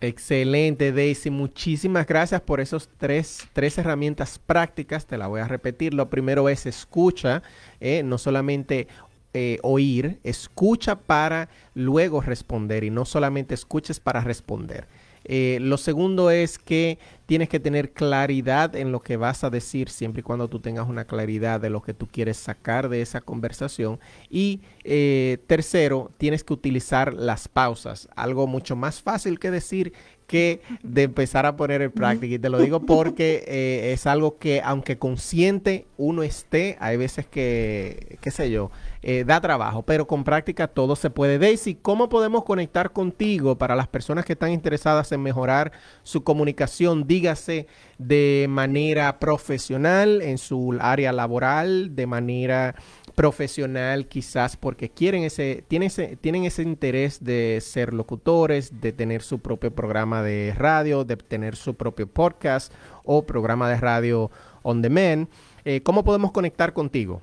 [0.00, 1.30] Excelente, Daisy.
[1.30, 5.06] Muchísimas gracias por esos tres, tres, herramientas prácticas.
[5.06, 5.92] Te la voy a repetir.
[5.92, 7.42] Lo primero es escucha,
[7.80, 8.86] eh, no solamente
[9.34, 14.86] eh, oír, escucha para luego responder y no solamente escuches para responder.
[15.28, 19.90] Eh, lo segundo es que tienes que tener claridad en lo que vas a decir,
[19.90, 23.20] siempre y cuando tú tengas una claridad de lo que tú quieres sacar de esa
[23.20, 24.00] conversación.
[24.30, 29.92] Y eh, tercero, tienes que utilizar las pausas, algo mucho más fácil que decir
[30.26, 32.34] que de empezar a poner en práctica.
[32.34, 37.26] Y te lo digo porque eh, es algo que, aunque consciente uno esté, hay veces
[37.26, 38.70] que, qué sé yo,
[39.02, 41.38] eh, da trabajo, pero con práctica todo se puede.
[41.38, 45.72] Daisy, ¿cómo podemos conectar contigo para las personas que están interesadas en mejorar
[46.02, 47.06] su comunicación?
[47.06, 47.66] Dígase
[47.98, 52.74] de manera profesional, en su área laboral, de manera
[53.14, 59.22] profesional quizás porque quieren ese tienen, ese, tienen ese interés de ser locutores, de tener
[59.22, 62.72] su propio programa de radio, de tener su propio podcast
[63.02, 64.30] o programa de radio
[64.62, 65.28] on demand.
[65.64, 67.20] Eh, ¿Cómo podemos conectar contigo?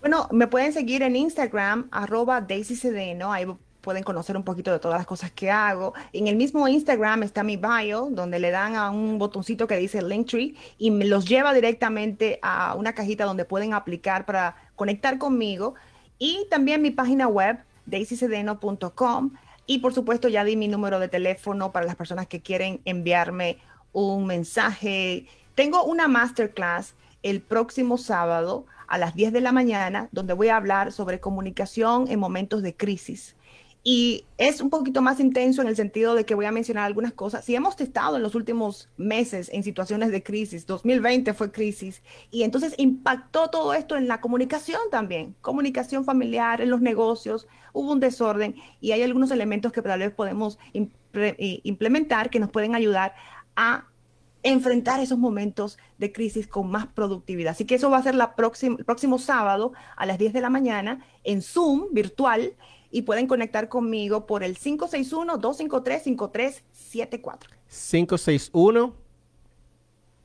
[0.00, 3.46] Bueno, me pueden seguir en Instagram, arroba DaisyCedeno, ahí
[3.80, 5.92] pueden conocer un poquito de todas las cosas que hago.
[6.12, 10.00] En el mismo Instagram está mi bio, donde le dan a un botoncito que dice
[10.02, 15.74] Linktree y me los lleva directamente a una cajita donde pueden aplicar para conectar conmigo.
[16.18, 19.32] Y también mi página web, daisycedeno.com.
[19.66, 23.58] Y por supuesto ya di mi número de teléfono para las personas que quieren enviarme
[23.92, 25.26] un mensaje.
[25.54, 30.56] Tengo una masterclass el próximo sábado a las 10 de la mañana, donde voy a
[30.56, 33.36] hablar sobre comunicación en momentos de crisis.
[33.82, 37.14] Y es un poquito más intenso en el sentido de que voy a mencionar algunas
[37.14, 37.44] cosas.
[37.44, 42.42] Si hemos estado en los últimos meses en situaciones de crisis, 2020 fue crisis, y
[42.42, 48.00] entonces impactó todo esto en la comunicación también, comunicación familiar, en los negocios, hubo un
[48.00, 53.14] desorden y hay algunos elementos que tal vez podemos eh, implementar que nos pueden ayudar
[53.56, 53.84] a
[54.42, 57.52] enfrentar esos momentos de crisis con más productividad.
[57.52, 60.40] Así que eso va a ser la próxima, el próximo sábado a las 10 de
[60.40, 62.54] la mañana en Zoom virtual
[62.90, 67.48] y pueden conectar conmigo por el 561-253-5374.
[67.68, 68.94] 561